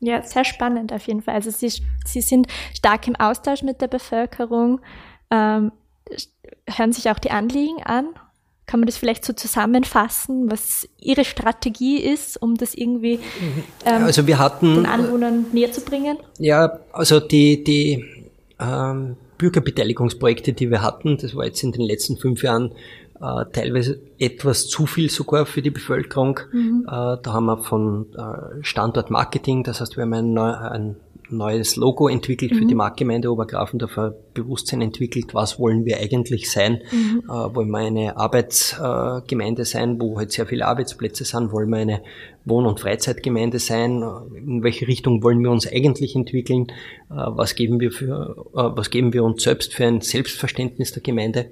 Ja, 0.00 0.22
sehr 0.22 0.44
spannend 0.44 0.92
auf 0.92 1.06
jeden 1.06 1.22
Fall. 1.22 1.34
Also 1.34 1.50
Sie, 1.50 1.72
sie 2.04 2.20
sind 2.20 2.46
stark 2.74 3.08
im 3.08 3.16
Austausch 3.16 3.62
mit 3.62 3.80
der 3.80 3.88
Bevölkerung, 3.88 4.80
ähm, 5.30 5.72
hören 6.68 6.92
sich 6.92 7.08
auch 7.08 7.18
die 7.18 7.30
Anliegen 7.30 7.82
an. 7.82 8.08
Kann 8.66 8.80
man 8.80 8.86
das 8.86 8.96
vielleicht 8.96 9.24
so 9.24 9.32
zusammenfassen, 9.34 10.50
was 10.50 10.88
Ihre 10.98 11.24
Strategie 11.24 11.98
ist, 11.98 12.40
um 12.40 12.56
das 12.56 12.74
irgendwie 12.74 13.18
ähm, 13.84 14.04
also 14.04 14.26
wir 14.26 14.38
hatten, 14.38 14.74
den 14.74 14.86
Anwohnern 14.86 15.46
näher 15.52 15.70
zu 15.70 15.82
bringen? 15.82 16.18
Ja, 16.38 16.80
also 16.92 17.20
die, 17.20 17.62
die 17.62 18.04
ähm, 18.58 19.16
Bürgerbeteiligungsprojekte, 19.38 20.52
die 20.52 20.70
wir 20.70 20.82
hatten, 20.82 21.18
das 21.18 21.34
war 21.34 21.44
jetzt 21.44 21.62
in 21.62 21.72
den 21.72 21.82
letzten 21.82 22.16
fünf 22.16 22.42
Jahren 22.42 22.72
äh, 23.24 23.44
teilweise 23.52 24.00
etwas 24.18 24.68
zu 24.68 24.86
viel 24.86 25.10
sogar 25.10 25.46
für 25.46 25.62
die 25.62 25.70
Bevölkerung. 25.70 26.40
Mhm. 26.52 26.84
Äh, 26.86 26.90
da 27.22 27.32
haben 27.32 27.46
wir 27.46 27.58
von 27.58 28.06
äh, 28.14 28.62
Standortmarketing, 28.62 29.64
das 29.64 29.80
heißt, 29.80 29.96
wir 29.96 30.02
haben 30.02 30.12
ein, 30.12 30.32
neu, 30.32 30.52
ein 30.52 30.96
neues 31.30 31.76
Logo 31.76 32.08
entwickelt 32.08 32.52
mhm. 32.52 32.56
für 32.56 32.66
die 32.66 32.74
Marktgemeinde 32.74 33.32
Obergrafendorf, 33.32 33.96
ein 33.98 34.12
Bewusstsein 34.34 34.82
entwickelt, 34.82 35.32
was 35.32 35.58
wollen 35.58 35.84
wir 35.84 35.98
eigentlich 35.98 36.50
sein? 36.50 36.82
Mhm. 36.92 37.22
Äh, 37.24 37.54
wollen 37.54 37.70
wir 37.70 37.78
eine 37.78 38.16
Arbeitsgemeinde 38.16 39.64
sein, 39.64 40.00
wo 40.00 40.18
halt 40.18 40.32
sehr 40.32 40.46
viele 40.46 40.66
Arbeitsplätze 40.66 41.24
sind? 41.24 41.50
Wollen 41.52 41.70
wir 41.70 41.78
eine 41.78 42.02
Wohn- 42.44 42.66
und 42.66 42.80
Freizeitgemeinde 42.80 43.58
sein? 43.58 44.02
In 44.36 44.62
welche 44.62 44.86
Richtung 44.86 45.22
wollen 45.22 45.40
wir 45.40 45.50
uns 45.50 45.66
eigentlich 45.66 46.14
entwickeln? 46.14 46.66
Äh, 47.10 47.14
was 47.14 47.54
geben 47.54 47.80
wir 47.80 47.90
für, 47.90 48.46
äh, 48.54 48.76
was 48.76 48.90
geben 48.90 49.12
wir 49.12 49.24
uns 49.24 49.42
selbst 49.42 49.72
für 49.72 49.86
ein 49.86 50.00
Selbstverständnis 50.02 50.92
der 50.92 51.02
Gemeinde? 51.02 51.50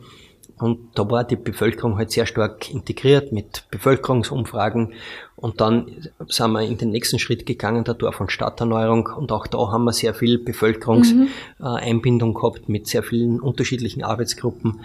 Und 0.59 0.91
da 0.95 1.11
war 1.11 1.25
die 1.25 1.37
Bevölkerung 1.37 1.97
halt 1.99 2.13
sehr 2.13 2.27
stark 2.27 2.71
integriert 2.71 3.33
mit 3.33 3.65
Bevölkerungsumfragen. 3.71 4.93
Und 5.35 5.61
dann 5.61 6.09
sind 6.29 6.53
wir 6.53 6.63
in 6.63 6.79
den 6.79 6.91
nächsten 6.91 7.19
Schritt 7.19 7.47
gegangen, 7.47 7.85
der 7.85 7.95
Dorf- 7.95 8.21
und 8.21 8.31
Stadterneuerung. 8.31 9.09
Und 9.17 9.33
auch 9.33 9.49
da 9.49 9.59
haben 9.73 9.85
wir 9.85 9.93
sehr 9.93 10.15
viel 10.15 10.39
Bevölkerungseinbindung 10.39 12.31
mhm. 12.31 12.35
gehabt 12.35 12.69
mit 12.69 12.87
sehr 12.87 13.03
vielen 13.03 13.41
unterschiedlichen 13.41 14.05
Arbeitsgruppen. 14.05 14.83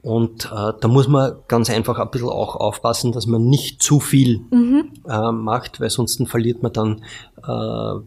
Und 0.00 0.46
äh, 0.46 0.72
da 0.80 0.88
muss 0.88 1.08
man 1.08 1.32
ganz 1.48 1.68
einfach 1.68 1.98
ein 1.98 2.10
bisschen 2.10 2.30
auch 2.30 2.56
aufpassen, 2.56 3.12
dass 3.12 3.26
man 3.26 3.44
nicht 3.44 3.82
zu 3.82 4.00
viel 4.00 4.40
mhm. 4.50 4.92
äh, 5.08 5.32
macht, 5.32 5.80
weil 5.80 5.90
sonst 5.90 6.22
verliert 6.28 6.62
man 6.62 6.72
dann 6.72 7.02
äh, 7.42 8.00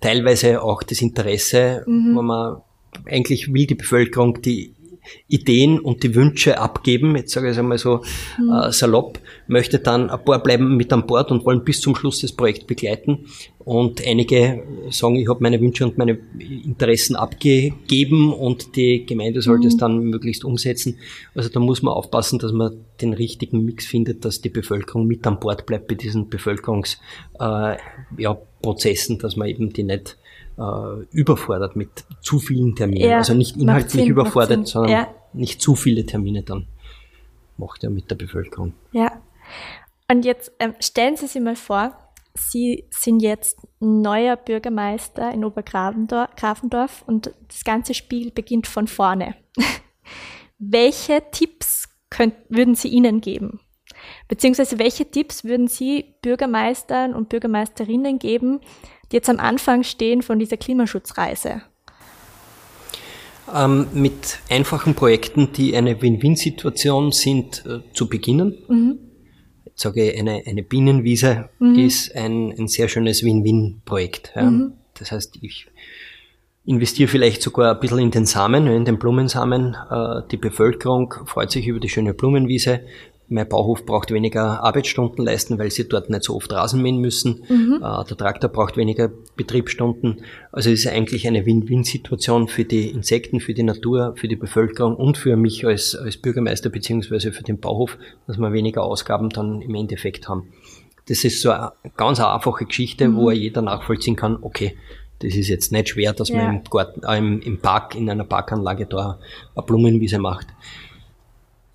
teilweise 0.00 0.62
auch 0.62 0.82
das 0.82 1.00
Interesse, 1.00 1.84
mhm. 1.86 2.16
wenn 2.16 2.24
man 2.24 2.56
eigentlich 3.06 3.52
will 3.52 3.66
die 3.66 3.76
Bevölkerung 3.76 4.42
die 4.42 4.74
Ideen 5.28 5.78
und 5.78 6.02
die 6.02 6.14
Wünsche 6.14 6.58
abgeben, 6.58 7.16
jetzt 7.16 7.32
sage 7.32 7.48
ich 7.48 7.52
es 7.52 7.58
einmal 7.58 7.78
so 7.78 8.02
mhm. 8.38 8.50
äh, 8.50 8.72
salopp, 8.72 9.18
möchte 9.46 9.78
dann 9.78 10.10
ein 10.10 10.24
paar 10.24 10.42
bleiben 10.42 10.76
mit 10.76 10.92
an 10.92 11.06
Bord 11.06 11.30
und 11.30 11.44
wollen 11.44 11.64
bis 11.64 11.80
zum 11.80 11.96
Schluss 11.96 12.20
das 12.20 12.32
Projekt 12.32 12.66
begleiten. 12.66 13.26
Und 13.58 14.06
einige 14.06 14.62
sagen, 14.90 15.16
ich 15.16 15.28
habe 15.28 15.42
meine 15.42 15.60
Wünsche 15.60 15.84
und 15.84 15.98
meine 15.98 16.18
Interessen 16.38 17.14
abgegeben 17.14 18.32
und 18.32 18.76
die 18.76 19.04
Gemeinde 19.04 19.42
sollte 19.42 19.64
mhm. 19.64 19.68
es 19.68 19.76
dann 19.76 20.04
möglichst 20.04 20.44
umsetzen. 20.44 20.96
Also 21.34 21.50
da 21.50 21.60
muss 21.60 21.82
man 21.82 21.94
aufpassen, 21.94 22.38
dass 22.38 22.52
man 22.52 22.84
den 23.00 23.12
richtigen 23.12 23.64
Mix 23.64 23.86
findet, 23.86 24.24
dass 24.24 24.40
die 24.40 24.48
Bevölkerung 24.48 25.06
mit 25.06 25.26
an 25.26 25.40
Bord 25.40 25.66
bleibt 25.66 25.88
bei 25.88 25.94
diesen 25.94 26.28
Bevölkerungsprozessen, 26.28 29.16
äh, 29.16 29.18
ja, 29.18 29.22
dass 29.22 29.36
man 29.36 29.48
eben 29.48 29.72
die 29.72 29.82
nicht 29.82 30.16
äh, 30.60 31.06
überfordert 31.10 31.74
mit 31.74 32.04
zu 32.20 32.38
vielen 32.38 32.76
Terminen. 32.76 33.08
Ja, 33.08 33.18
also 33.18 33.34
nicht 33.34 33.56
inhaltlich 33.56 34.02
Sinn, 34.02 34.10
überfordert, 34.10 34.68
sondern 34.68 34.92
ja. 34.92 35.08
nicht 35.32 35.62
zu 35.62 35.74
viele 35.74 36.04
Termine 36.04 36.42
dann 36.42 36.66
macht 37.56 37.84
er 37.84 37.90
mit 37.90 38.10
der 38.10 38.16
Bevölkerung. 38.16 38.74
Ja. 38.92 39.20
Und 40.10 40.24
jetzt 40.24 40.52
ähm, 40.58 40.74
stellen 40.80 41.16
Sie 41.16 41.26
sich 41.26 41.40
mal 41.40 41.56
vor, 41.56 41.96
Sie 42.34 42.84
sind 42.90 43.20
jetzt 43.20 43.58
neuer 43.80 44.36
Bürgermeister 44.36 45.32
in 45.32 45.44
Obergrafendorf 45.44 47.02
und 47.06 47.34
das 47.48 47.64
ganze 47.64 47.92
Spiel 47.92 48.30
beginnt 48.30 48.66
von 48.66 48.86
vorne. 48.86 49.34
welche 50.58 51.22
Tipps 51.32 51.88
könnt, 52.08 52.34
würden 52.48 52.74
Sie 52.74 52.88
ihnen 52.88 53.20
geben? 53.20 53.60
Beziehungsweise 54.28 54.78
welche 54.78 55.10
Tipps 55.10 55.44
würden 55.44 55.68
Sie 55.68 56.14
Bürgermeistern 56.22 57.14
und 57.14 57.28
Bürgermeisterinnen 57.28 58.18
geben, 58.18 58.60
die 59.10 59.16
jetzt 59.16 59.28
am 59.28 59.38
Anfang 59.38 59.82
stehen 59.82 60.22
von 60.22 60.38
dieser 60.38 60.56
Klimaschutzreise? 60.56 61.62
Ähm, 63.52 63.86
mit 63.92 64.38
einfachen 64.48 64.94
Projekten, 64.94 65.52
die 65.52 65.76
eine 65.76 66.00
Win-Win-Situation 66.00 67.10
sind, 67.10 67.64
äh, 67.66 67.80
zu 67.92 68.08
beginnen. 68.08 68.56
Mhm. 68.68 68.98
Jetzt 69.64 69.80
sage 69.80 70.10
ich, 70.10 70.18
eine, 70.18 70.42
eine 70.46 70.62
Bienenwiese 70.62 71.48
mhm. 71.58 71.78
ist 71.78 72.14
ein, 72.14 72.54
ein 72.56 72.68
sehr 72.68 72.88
schönes 72.88 73.24
Win-Win-Projekt. 73.24 74.32
Ja. 74.36 74.50
Mhm. 74.50 74.74
Das 74.98 75.10
heißt, 75.10 75.38
ich 75.40 75.66
investiere 76.64 77.08
vielleicht 77.08 77.42
sogar 77.42 77.74
ein 77.74 77.80
bisschen 77.80 77.98
in 77.98 78.10
den 78.10 78.26
Samen, 78.26 78.66
in 78.66 78.84
den 78.84 78.98
Blumensamen. 78.98 79.76
Äh, 79.90 80.28
die 80.30 80.36
Bevölkerung 80.36 81.12
freut 81.26 81.50
sich 81.50 81.66
über 81.66 81.80
die 81.80 81.88
schöne 81.88 82.14
Blumenwiese 82.14 82.80
mein 83.30 83.48
Bauhof 83.48 83.86
braucht 83.86 84.10
weniger 84.10 84.62
Arbeitsstunden 84.62 85.24
leisten, 85.24 85.58
weil 85.58 85.70
sie 85.70 85.88
dort 85.88 86.10
nicht 86.10 86.24
so 86.24 86.34
oft 86.34 86.52
Rasen 86.52 86.82
mähen 86.82 86.98
müssen. 86.98 87.44
Mhm. 87.48 87.76
Äh, 87.76 88.04
der 88.04 88.16
Traktor 88.16 88.50
braucht 88.50 88.76
weniger 88.76 89.08
Betriebsstunden. 89.36 90.22
Also 90.50 90.70
es 90.70 90.80
ist 90.80 90.88
eigentlich 90.88 91.28
eine 91.28 91.46
Win-Win-Situation 91.46 92.48
für 92.48 92.64
die 92.64 92.90
Insekten, 92.90 93.38
für 93.38 93.54
die 93.54 93.62
Natur, 93.62 94.14
für 94.16 94.26
die 94.26 94.36
Bevölkerung 94.36 94.96
und 94.96 95.16
für 95.16 95.36
mich 95.36 95.64
als, 95.64 95.94
als 95.94 96.16
Bürgermeister 96.16 96.70
beziehungsweise 96.70 97.32
für 97.32 97.44
den 97.44 97.60
Bauhof, 97.60 97.98
dass 98.26 98.36
wir 98.36 98.52
weniger 98.52 98.82
Ausgaben 98.82 99.30
dann 99.30 99.62
im 99.62 99.76
Endeffekt 99.76 100.28
haben. 100.28 100.48
Das 101.06 101.24
ist 101.24 101.40
so 101.40 101.50
eine 101.50 101.70
ganz 101.96 102.20
einfache 102.20 102.66
Geschichte, 102.66 103.08
mhm. 103.08 103.16
wo 103.16 103.30
jeder 103.30 103.62
nachvollziehen 103.62 104.16
kann, 104.16 104.38
okay, 104.42 104.76
das 105.20 105.34
ist 105.34 105.48
jetzt 105.48 105.70
nicht 105.70 105.90
schwer, 105.90 106.12
dass 106.14 106.30
ja. 106.30 106.36
man 106.36 106.56
im, 106.56 106.64
Garten, 106.64 107.02
äh, 107.04 107.18
im, 107.18 107.40
im 107.42 107.58
Park, 107.58 107.94
in 107.94 108.10
einer 108.10 108.24
Parkanlage 108.24 108.86
da 108.86 109.20
eine 109.54 109.66
Blumenwiese 109.66 110.18
macht. 110.18 110.48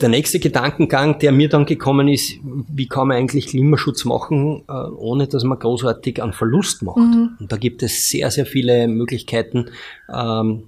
Der 0.02 0.10
nächste 0.10 0.40
Gedankengang, 0.40 1.20
der 1.20 1.32
mir 1.32 1.48
dann 1.48 1.66
gekommen 1.66 2.10
ist, 2.10 2.34
wie 2.44 2.88
kann 2.88 3.08
man 3.08 3.18
eigentlich 3.18 3.48
Klimaschutz 3.48 4.04
machen, 4.04 4.64
äh, 4.68 4.74
ohne 4.74 5.28
dass 5.28 5.46
man 5.46 5.58
großartig 5.58 6.22
einen 6.22 6.34
Verlust 6.34 6.84
macht. 6.84 6.98
Mhm. 6.98 7.38
Und 7.40 7.52
da 7.52 7.56
gibt 7.56 7.82
es 7.82 8.10
sehr, 8.10 8.30
sehr 8.30 8.46
viele 8.46 8.88
Möglichkeiten, 8.88 9.68
ähm, 10.14 10.66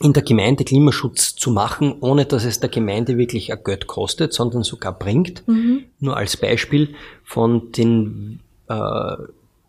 in 0.00 0.12
der 0.12 0.22
Gemeinde 0.22 0.64
Klimaschutz 0.64 1.34
zu 1.34 1.50
machen, 1.50 1.96
ohne 2.00 2.24
dass 2.24 2.44
es 2.44 2.60
der 2.60 2.70
Gemeinde 2.70 3.18
wirklich 3.18 3.52
ein 3.52 3.62
Geld 3.64 3.86
kostet, 3.86 4.32
sondern 4.32 4.62
sogar 4.62 4.96
bringt. 4.96 5.46
Mhm. 5.46 5.84
Nur 5.98 6.16
als 6.16 6.36
Beispiel 6.36 6.94
von 7.24 7.72
den 7.72 8.40
äh, 8.68 9.16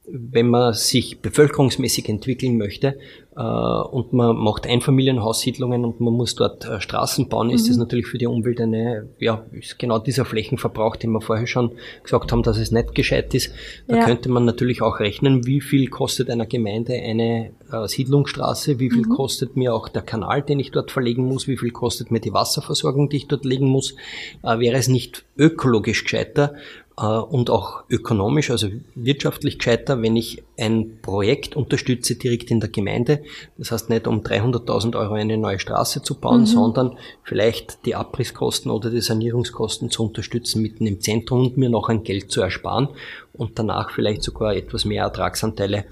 wenn 0.05 0.49
man 0.49 0.73
sich 0.73 1.21
bevölkerungsmäßig 1.21 2.09
entwickeln 2.09 2.57
möchte 2.57 2.97
äh, 3.37 3.41
und 3.41 4.11
man 4.11 4.35
macht 4.35 4.67
Einfamilienhaussiedlungen 4.67 5.85
und 5.85 6.01
man 6.01 6.13
muss 6.13 6.35
dort 6.35 6.65
äh, 6.65 6.81
Straßen 6.81 7.29
bauen, 7.29 7.49
ist 7.49 7.69
das 7.69 7.77
mhm. 7.77 7.83
natürlich 7.83 8.07
für 8.07 8.17
die 8.17 8.27
Umwelt 8.27 8.59
eine, 8.59 9.07
ja, 9.19 9.45
ist 9.51 9.79
genau 9.79 9.99
dieser 9.99 10.25
Flächenverbrauch, 10.25 10.97
den 10.97 11.11
wir 11.11 11.21
vorher 11.21 11.47
schon 11.47 11.71
gesagt 12.03 12.33
haben, 12.33 12.43
dass 12.43 12.57
es 12.57 12.71
nicht 12.71 12.95
gescheit 12.95 13.33
ist. 13.33 13.53
Da 13.87 13.97
ja. 13.97 14.05
könnte 14.05 14.29
man 14.29 14.43
natürlich 14.43 14.81
auch 14.81 14.99
rechnen, 14.99 15.45
wie 15.47 15.61
viel 15.61 15.87
kostet 15.87 16.29
einer 16.29 16.47
Gemeinde 16.47 16.93
eine 16.93 17.51
äh, 17.71 17.87
Siedlungsstraße, 17.87 18.79
wie 18.79 18.89
viel 18.89 19.05
mhm. 19.05 19.09
kostet 19.09 19.55
mir 19.55 19.73
auch 19.73 19.87
der 19.87 20.01
Kanal, 20.01 20.41
den 20.41 20.59
ich 20.59 20.71
dort 20.71 20.91
verlegen 20.91 21.25
muss, 21.25 21.47
wie 21.47 21.57
viel 21.57 21.71
kostet 21.71 22.11
mir 22.11 22.19
die 22.19 22.33
Wasserversorgung, 22.33 23.07
die 23.07 23.17
ich 23.17 23.27
dort 23.27 23.45
legen 23.45 23.67
muss. 23.67 23.95
Äh, 24.43 24.59
wäre 24.59 24.75
es 24.75 24.89
nicht 24.89 25.23
ökologisch 25.37 26.03
gescheiter, 26.03 26.55
und 26.95 27.49
auch 27.49 27.83
ökonomisch, 27.89 28.51
also 28.51 28.67
wirtschaftlich 28.93 29.57
gescheiter, 29.57 30.01
wenn 30.01 30.15
ich 30.15 30.43
ein 30.59 30.99
Projekt 31.01 31.55
unterstütze 31.55 32.15
direkt 32.15 32.51
in 32.51 32.59
der 32.59 32.69
Gemeinde. 32.69 33.23
Das 33.57 33.71
heißt 33.71 33.89
nicht 33.89 34.05
um 34.05 34.21
300.000 34.21 34.97
Euro 34.99 35.15
eine 35.15 35.37
neue 35.37 35.57
Straße 35.57 36.03
zu 36.03 36.19
bauen, 36.19 36.41
mhm. 36.41 36.45
sondern 36.45 36.97
vielleicht 37.23 37.85
die 37.85 37.95
Abrisskosten 37.95 38.69
oder 38.69 38.91
die 38.91 39.01
Sanierungskosten 39.01 39.89
zu 39.89 40.03
unterstützen 40.03 40.61
mitten 40.61 40.85
im 40.85 41.01
Zentrum 41.01 41.47
und 41.47 41.57
mir 41.57 41.69
noch 41.69 41.89
ein 41.89 42.03
Geld 42.03 42.31
zu 42.31 42.41
ersparen 42.41 42.89
und 43.33 43.57
danach 43.57 43.89
vielleicht 43.89 44.21
sogar 44.21 44.55
etwas 44.55 44.85
mehr 44.85 45.03
Ertragsanteile 45.03 45.85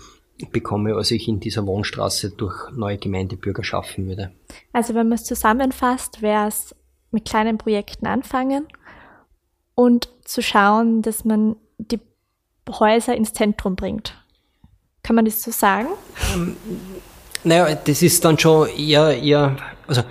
bekomme, 0.52 0.96
als 0.96 1.10
ich 1.12 1.28
in 1.28 1.40
dieser 1.40 1.66
Wohnstraße 1.66 2.32
durch 2.32 2.72
neue 2.76 2.98
Gemeindebürger 2.98 3.64
schaffen 3.64 4.08
würde. 4.08 4.32
Also 4.72 4.94
wenn 4.94 5.08
man 5.08 5.18
es 5.18 5.24
zusammenfasst, 5.24 6.22
wäre 6.22 6.48
es 6.48 6.76
mit 7.12 7.26
kleinen 7.26 7.58
Projekten 7.58 8.06
anfangen 8.06 8.68
und 9.82 10.10
zu 10.24 10.44
schauen, 10.44 11.02
dass 11.02 11.26
man 11.26 11.56
die 11.80 12.00
Häuser 12.70 13.16
ins 13.16 13.34
Zentrum 13.34 13.76
bringt. 13.76 14.16
Kann 15.02 15.16
man 15.16 15.26
das 15.26 15.42
so 15.42 15.50
sagen? 15.50 15.88
Ähm, 16.36 16.56
naja, 17.44 17.74
das 17.74 18.04
ist 18.04 18.24
dann 18.24 18.38
schon 18.38 18.70
eher, 18.70 19.20
eher 19.20 19.58
also 19.88 20.04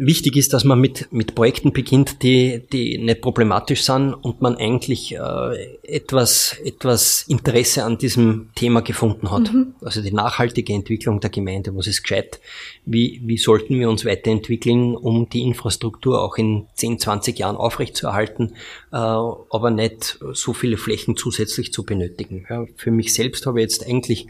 wichtig 0.00 0.36
ist, 0.36 0.54
dass 0.54 0.64
man 0.64 0.80
mit, 0.80 1.12
mit 1.12 1.34
Projekten 1.34 1.72
beginnt, 1.72 2.22
die, 2.22 2.62
die 2.72 2.96
nicht 2.96 3.20
problematisch 3.20 3.82
sind 3.82 4.14
und 4.14 4.40
man 4.40 4.56
eigentlich 4.56 5.14
äh, 5.14 5.76
etwas, 5.82 6.56
etwas 6.64 7.26
Interesse 7.28 7.84
an 7.84 7.98
diesem 7.98 8.48
Thema 8.54 8.80
gefunden 8.80 9.30
hat. 9.30 9.52
Mhm. 9.52 9.74
Also 9.82 10.00
die 10.00 10.12
nachhaltige 10.12 10.72
Entwicklung 10.72 11.20
der 11.20 11.28
Gemeinde, 11.28 11.76
was 11.76 11.86
ist 11.86 12.02
gescheit? 12.02 12.40
Wie, 12.86 13.20
wie 13.24 13.36
sollten 13.36 13.78
wir 13.78 13.90
uns 13.90 14.06
weiterentwickeln, 14.06 14.96
um 14.96 15.28
die 15.28 15.42
Infrastruktur 15.42 16.22
auch 16.22 16.38
in 16.38 16.66
10, 16.74 16.98
20 16.98 17.38
Jahren 17.38 17.56
aufrechtzuerhalten, 17.56 18.54
äh, 18.92 18.96
aber 18.96 19.70
nicht 19.70 20.18
so 20.32 20.54
viele 20.54 20.78
Flächen 20.78 21.16
zusätzlich 21.16 21.74
zu 21.74 21.84
benötigen. 21.84 22.46
Ja, 22.48 22.64
für 22.76 22.90
mich 22.90 23.12
selbst 23.12 23.44
habe 23.44 23.60
ich 23.60 23.64
jetzt 23.64 23.86
eigentlich 23.86 24.28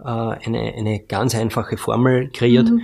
äh, 0.00 0.04
eine, 0.04 0.74
eine 0.76 0.98
ganz 0.98 1.36
einfache 1.36 1.76
Formel 1.76 2.30
kreiert. 2.32 2.70
Mhm 2.70 2.82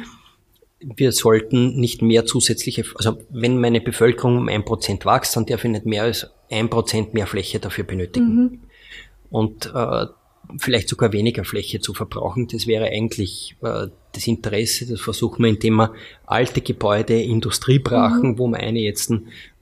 wir 0.81 1.13
sollten 1.13 1.79
nicht 1.79 2.03
mehr 2.03 2.25
zusätzliche, 2.25 2.85
also 2.95 3.19
wenn 3.31 3.61
meine 3.61 3.81
Bevölkerung 3.81 4.39
um 4.39 4.49
ein 4.49 4.65
Prozent 4.65 5.05
wächst, 5.05 5.37
dann 5.37 5.47
darf 5.47 5.65
ich 5.65 5.71
nicht 5.71 5.87
mehr 5.87 6.05
als 6.05 6.31
ein 6.51 6.71
Prozent 6.71 7.15
mehr 7.15 7.27
Fläche 7.27 7.61
dafür 7.61 7.85
benötigen. 7.85 8.35
Mhm. 8.35 8.61
Und 9.31 9.73
äh, 9.75 10.07
vielleicht 10.59 10.89
sogar 10.89 11.13
weniger 11.13 11.45
Fläche 11.45 11.81
zu 11.81 11.95
verbrauchen. 11.95 12.49
Das 12.49 12.67
wäre 12.67 12.87
eigentlich 12.87 13.57
äh, 13.63 13.89
das 14.13 14.27
Interesse. 14.27 14.87
Das 14.87 15.01
versuchen 15.01 15.45
wir, 15.45 15.51
indem 15.51 15.77
wir 15.77 15.95
alte 16.27 16.61
Gebäude, 16.61 17.21
Industriebrachen, 17.21 18.31
mhm. 18.31 18.39
wo 18.39 18.49
wir 18.49 18.59
eine 18.59 18.81
jetzt 18.81 19.13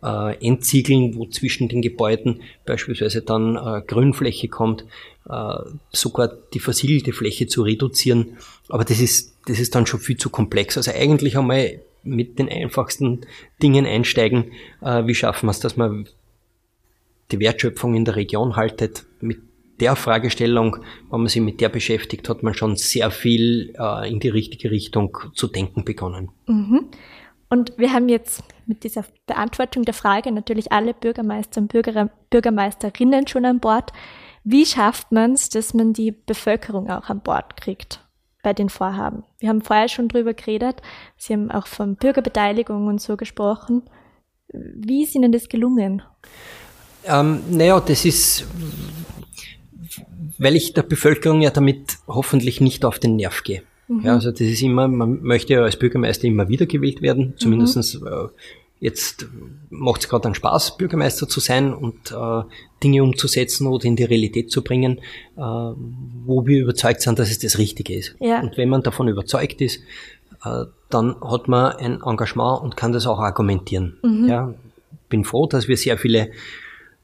äh, 0.03 0.47
entziegeln, 0.47 1.17
wo 1.17 1.27
zwischen 1.27 1.69
den 1.69 1.83
Gebäuden 1.83 2.43
beispielsweise 2.65 3.23
dann 3.23 3.57
äh, 3.57 3.83
Grünfläche 3.87 4.49
kommt, 4.49 4.85
äh, 5.29 5.55
sogar 5.91 6.33
die 6.55 6.61
versiegelte 6.61 7.13
Fläche 7.13 7.47
zu 7.47 7.63
reduzieren. 7.63 8.37
Aber 8.69 8.85
das 8.85 9.01
ist, 9.01 9.37
das 9.47 9.59
ist 9.59 9.75
dann 9.75 9.87
schon 9.87 10.01
viel 10.01 10.17
zu 10.17 10.31
komplex. 10.31 10.77
Also 10.77 10.93
eigentlich 10.93 11.37
einmal 11.37 11.81
mit 12.03 12.39
den 12.39 12.49
einfachsten 12.49 13.23
Dingen 13.63 13.87
einsteigen. 13.87 14.53
Äh, 14.83 15.07
wie 15.07 15.15
schaffen 15.15 15.47
wir 15.47 15.51
es, 15.51 15.61
dass 15.61 15.77
man 15.77 16.09
die 17.31 17.41
Wertschöpfung 17.41 17.95
in 17.95 18.05
der 18.05 18.17
Region 18.17 18.57
haltet? 18.57 19.05
Mit 19.21 19.39
der 19.81 19.97
Fragestellung, 19.97 20.79
wenn 21.11 21.21
man 21.21 21.29
sich 21.29 21.43
mit 21.43 21.61
der 21.61 21.69
beschäftigt, 21.69 22.29
hat 22.29 22.43
man 22.43 22.55
schon 22.55 22.77
sehr 22.77 23.11
viel 23.11 23.75
äh, 23.79 24.11
in 24.11 24.21
die 24.21 24.29
richtige 24.29 24.71
Richtung 24.71 25.17
zu 25.35 25.47
denken 25.47 25.85
begonnen. 25.85 26.31
Mhm. 26.47 26.87
Und 27.51 27.73
wir 27.79 27.93
haben 27.93 28.09
jetzt 28.09 28.43
mit 28.67 28.85
dieser 28.85 29.05
Beantwortung 29.27 29.85
der 29.85 29.95
Frage 29.95 30.31
natürlich 30.33 30.71
alle 30.71 30.93
Bürgermeister 30.93 31.61
und 31.63 31.69
Bürger, 31.69 32.11
Bürgermeisterinnen 32.31 33.27
schon 33.27 33.47
an 33.47 33.61
Bord. 33.61 33.93
Wie 34.45 34.67
schafft 34.67 35.13
man 35.13 35.33
es, 35.33 35.49
dass 35.49 35.75
man 35.75 35.93
die 35.93 36.13
Bevölkerung 36.13 36.91
auch 36.91 37.09
an 37.09 37.21
Bord 37.21 37.57
kriegt 37.57 38.05
bei 38.43 38.53
den 38.53 38.69
Vorhaben? 38.69 39.25
Wir 39.39 39.49
haben 39.49 39.63
vorher 39.63 39.89
schon 39.89 40.09
drüber 40.09 40.35
geredet. 40.35 40.83
Sie 41.17 41.33
haben 41.33 41.51
auch 41.51 41.67
von 41.67 41.97
Bürgerbeteiligung 41.97 42.87
und 42.87 43.01
so 43.01 43.17
gesprochen. 43.17 43.83
Wie 44.53 45.05
ist 45.05 45.15
Ihnen 45.15 45.33
das 45.33 45.49
gelungen? 45.49 46.03
Ähm, 47.05 47.43
naja, 47.51 47.81
das 47.81 48.05
ist, 48.05 48.47
weil 50.39 50.57
ich 50.57 50.75
der 50.75 50.83
Bevölkerung 50.83 51.41
ja 51.41 51.51
damit 51.51 51.99
hoffentlich 52.07 52.61
nicht 52.61 52.85
auf 52.85 52.99
den 52.99 53.17
Nerv 53.17 53.43
gehe. 53.43 53.63
Mhm. 53.89 54.03
Ja, 54.05 54.15
also 54.15 54.31
das 54.31 54.41
ist 54.41 54.63
immer, 54.63 54.87
man 54.89 55.23
möchte 55.23 55.55
ja 55.55 55.63
als 55.63 55.79
Bürgermeister 55.79 56.27
immer 56.27 56.49
wiedergewählt 56.49 57.03
werden, 57.03 57.35
zumindestens 57.37 58.01
mhm. 58.01 58.07
äh, 58.07 58.29
Jetzt 58.81 59.27
macht 59.71 60.03
es 60.03 60.09
gerade 60.09 60.27
einen 60.27 60.37
Spaß, 60.37 60.77
Bürgermeister 60.77 61.29
zu 61.29 61.41
sein 61.41 61.75
und 61.75 62.13
äh, 62.13 62.43
Dinge 62.83 63.03
umzusetzen 63.03 63.67
oder 63.67 63.87
in 63.87 63.97
die 63.97 64.05
Realität 64.05 64.53
zu 64.53 64.63
bringen, 64.63 64.99
äh, 65.37 65.41
wo 65.41 66.47
wir 66.47 66.61
überzeugt 66.63 67.01
sind, 67.01 67.19
dass 67.19 67.31
es 67.31 67.41
das 67.41 67.59
Richtige 67.59 67.97
ist. 67.97 68.15
Ja. 68.21 68.41
Und 68.41 68.57
wenn 68.57 68.69
man 68.69 68.85
davon 68.85 69.09
überzeugt 69.09 69.61
ist, 69.61 69.83
äh, 70.45 70.67
dann 70.91 71.17
hat 71.21 71.49
man 71.49 71.73
ein 71.73 72.03
Engagement 72.03 72.63
und 72.63 72.77
kann 72.77 72.93
das 72.93 73.07
auch 73.09 73.19
argumentieren. 73.19 73.97
Mhm. 74.03 74.29
Ja, 74.29 74.55
bin 75.09 75.25
froh, 75.25 75.47
dass 75.47 75.67
wir 75.67 75.77
sehr 75.77 75.99
viele, 75.99 76.31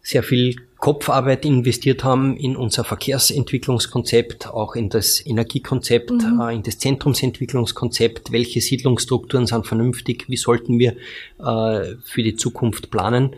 sehr 0.05 0.23
viel 0.23 0.57
Kopfarbeit 0.77 1.47
investiert 1.47 2.05
haben 2.05 2.37
in 2.37 2.57
unser 2.57 2.85
Verkehrsentwicklungskonzept, 2.85 4.49
auch 4.49 4.77
in 4.77 4.91
das 4.91 5.25
Energiekonzept, 5.25 6.11
mhm. 6.11 6.41
äh, 6.43 6.55
in 6.55 6.63
das 6.63 6.79
Zentrumsentwicklungskonzept, 6.79 8.31
welche 8.31 8.61
Siedlungsstrukturen 8.61 9.47
sind 9.47 9.67
vernünftig, 9.67 10.27
wie 10.29 10.37
sollten 10.37 10.79
wir 10.79 10.93
äh, 11.39 11.97
für 12.05 12.23
die 12.23 12.37
Zukunft 12.37 12.91
planen, 12.91 13.35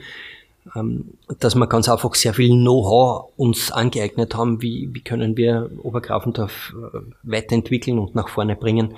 ähm, 0.75 1.13
dass 1.39 1.55
wir 1.55 1.69
ganz 1.69 1.89
einfach 1.89 2.17
sehr 2.17 2.35
viel 2.35 2.51
Know-how 2.51 3.31
uns 3.37 3.71
angeeignet 3.71 4.35
haben, 4.35 4.61
wie, 4.61 4.89
wie 4.93 5.03
können 5.03 5.37
wir 5.37 5.71
Obergrafendorf 5.85 6.75
äh, 6.75 6.99
weiterentwickeln 7.23 8.01
und 8.01 8.17
nach 8.17 8.29
vorne 8.29 8.57
bringen. 8.57 8.95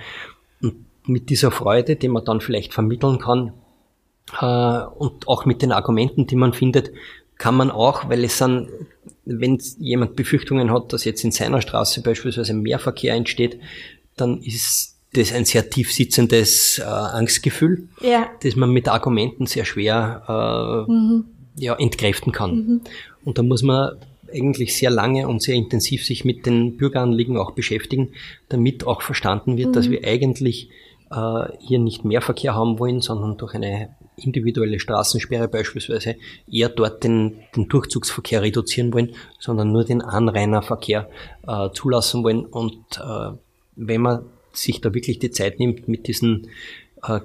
Und 0.62 0.86
mit 1.06 1.28
dieser 1.28 1.50
Freude, 1.50 1.96
die 1.96 2.08
man 2.08 2.24
dann 2.24 2.40
vielleicht 2.40 2.72
vermitteln 2.72 3.18
kann, 3.18 3.52
und 4.30 5.26
auch 5.26 5.46
mit 5.46 5.62
den 5.62 5.72
Argumenten, 5.72 6.26
die 6.26 6.36
man 6.36 6.52
findet, 6.52 6.92
kann 7.38 7.54
man 7.54 7.70
auch, 7.70 8.08
weil 8.08 8.24
es 8.24 8.38
dann, 8.38 8.68
wenn 9.24 9.58
jemand 9.78 10.16
Befürchtungen 10.16 10.72
hat, 10.72 10.92
dass 10.92 11.04
jetzt 11.04 11.24
in 11.24 11.30
seiner 11.30 11.62
Straße 11.62 12.02
beispielsweise 12.02 12.52
mehr 12.54 12.78
Verkehr 12.78 13.14
entsteht, 13.14 13.58
dann 14.16 14.42
ist 14.42 14.96
das 15.14 15.32
ein 15.32 15.44
sehr 15.44 15.70
tief 15.70 15.92
sitzendes 15.92 16.78
äh, 16.78 16.82
Angstgefühl, 16.82 17.88
ja. 18.02 18.28
das 18.42 18.56
man 18.56 18.70
mit 18.70 18.88
Argumenten 18.88 19.46
sehr 19.46 19.64
schwer 19.64 20.86
äh, 20.86 20.90
mhm. 20.90 21.24
ja, 21.56 21.74
entkräften 21.74 22.32
kann. 22.32 22.54
Mhm. 22.54 22.80
Und 23.24 23.38
da 23.38 23.42
muss 23.42 23.62
man 23.62 23.92
eigentlich 24.32 24.76
sehr 24.76 24.90
lange 24.90 25.26
und 25.26 25.40
sehr 25.42 25.54
intensiv 25.54 26.04
sich 26.04 26.24
mit 26.24 26.44
den 26.44 26.76
Bürgeranliegen 26.76 27.38
auch 27.38 27.52
beschäftigen, 27.52 28.10
damit 28.50 28.86
auch 28.86 29.00
verstanden 29.00 29.56
wird, 29.56 29.68
mhm. 29.68 29.72
dass 29.72 29.88
wir 29.88 30.04
eigentlich 30.04 30.68
äh, 31.10 31.44
hier 31.60 31.78
nicht 31.78 32.04
mehr 32.04 32.20
Verkehr 32.20 32.54
haben 32.54 32.78
wollen, 32.78 33.00
sondern 33.00 33.38
durch 33.38 33.54
eine 33.54 33.90
individuelle 34.18 34.80
Straßensperre 34.80 35.48
beispielsweise 35.48 36.16
eher 36.50 36.68
dort 36.68 37.04
den, 37.04 37.40
den 37.56 37.68
Durchzugsverkehr 37.68 38.42
reduzieren 38.42 38.92
wollen, 38.92 39.14
sondern 39.38 39.72
nur 39.72 39.84
den 39.84 40.02
Anrainerverkehr 40.02 41.08
äh, 41.46 41.70
zulassen 41.72 42.22
wollen. 42.24 42.44
Und 42.44 42.76
äh, 42.98 43.30
wenn 43.76 44.00
man 44.00 44.24
sich 44.52 44.80
da 44.80 44.92
wirklich 44.92 45.18
die 45.18 45.30
Zeit 45.30 45.58
nimmt, 45.58 45.88
mit 45.88 46.06
diesen 46.06 46.48
äh, 47.04 47.20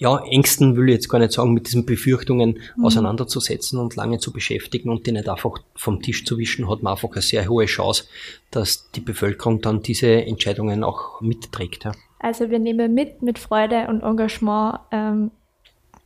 ja, 0.00 0.18
Ängsten 0.24 0.76
will 0.76 0.88
ich 0.88 0.94
jetzt 0.94 1.08
gar 1.10 1.18
nicht 1.18 1.32
sagen, 1.32 1.52
mit 1.52 1.66
diesen 1.66 1.84
Befürchtungen 1.84 2.58
mhm. 2.76 2.84
auseinanderzusetzen 2.84 3.78
und 3.78 3.96
lange 3.96 4.18
zu 4.18 4.32
beschäftigen 4.32 4.88
und 4.88 5.06
die 5.06 5.12
nicht 5.12 5.28
einfach 5.28 5.58
vom 5.76 6.00
Tisch 6.00 6.24
zu 6.24 6.38
wischen, 6.38 6.70
hat 6.70 6.82
man 6.82 6.94
einfach 6.94 7.12
eine 7.12 7.20
sehr 7.20 7.46
hohe 7.46 7.66
Chance, 7.66 8.04
dass 8.50 8.90
die 8.92 9.00
Bevölkerung 9.00 9.60
dann 9.60 9.82
diese 9.82 10.08
Entscheidungen 10.24 10.84
auch 10.84 11.20
mitträgt. 11.20 11.84
Ja. 11.84 11.92
Also 12.18 12.48
wir 12.48 12.58
nehmen 12.58 12.94
mit, 12.94 13.20
mit 13.20 13.38
Freude 13.38 13.88
und 13.88 14.02
Engagement 14.02 14.78
ähm, 14.90 15.30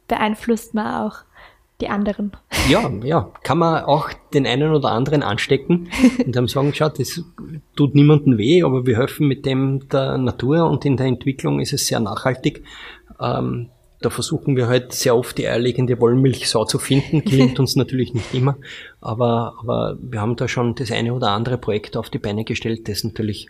beeinflusst 0.09 0.75
man 0.75 1.07
auch 1.07 1.25
die 1.81 1.89
anderen. 1.89 2.33
Ja, 2.69 2.91
ja, 3.03 3.33
kann 3.43 3.59
man 3.59 3.85
auch 3.85 4.11
den 4.33 4.47
einen 4.47 4.73
oder 4.73 4.93
anderen 4.93 5.23
anstecken 5.23 5.89
und 6.25 6.35
dann 6.35 6.47
sagen, 6.47 6.73
schau, 6.75 6.89
das 6.89 7.23
tut 7.75 7.95
niemandem 7.95 8.39
weh, 8.39 8.63
aber 8.63 8.87
wir 8.87 8.97
helfen 8.97 9.27
mit 9.27 9.45
dem 9.45 9.89
der 9.89 10.19
Natur 10.19 10.71
und 10.71 10.85
in 10.85 10.97
der 10.97 11.07
Entwicklung 11.07 11.61
ist 11.61 11.73
es 11.73 11.87
sehr 11.87 12.01
nachhaltig. 12.01 12.63
Ähm, 13.21 13.71
da 14.01 14.11
versuchen 14.11 14.55
wir 14.55 14.67
halt 14.67 14.93
sehr 14.93 15.17
oft 15.17 15.39
die 15.39 15.49
eierlegende 15.49 15.99
Wollmilchsau 15.99 16.67
zu 16.67 16.79
finden. 16.79 17.25
Gelingt 17.25 17.59
uns 17.59 17.75
natürlich 17.75 18.13
nicht 18.13 18.35
immer, 18.35 18.57
aber, 19.01 19.55
aber 19.61 19.97
wir 20.01 20.21
haben 20.21 20.37
da 20.37 20.47
schon 20.47 20.75
das 20.75 20.93
eine 20.93 21.15
oder 21.15 21.31
andere 21.31 21.59
Projekt 21.59 21.97
auf 21.97 22.11
die 22.11 22.19
Beine 22.19 22.45
gestellt, 22.45 22.89
das 22.89 23.03
natürlich 23.03 23.49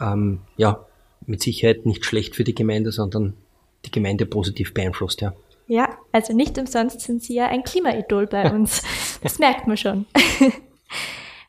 ähm, 0.00 0.40
ja 0.56 0.84
mit 1.26 1.42
Sicherheit 1.42 1.86
nicht 1.86 2.04
schlecht 2.04 2.34
für 2.34 2.42
die 2.42 2.54
Gemeinde, 2.54 2.90
sondern 2.90 3.34
die 3.84 3.90
Gemeinde 3.90 4.26
positiv 4.26 4.74
beeinflusst, 4.74 5.20
ja. 5.20 5.34
Also 6.12 6.34
nicht 6.34 6.58
umsonst 6.58 7.00
sind 7.00 7.22
Sie 7.22 7.34
ja 7.34 7.46
ein 7.46 7.64
Klimaidol 7.64 8.26
bei 8.26 8.50
uns. 8.54 8.82
Das 9.22 9.38
merkt 9.38 9.66
man 9.66 9.76
schon. 9.76 10.06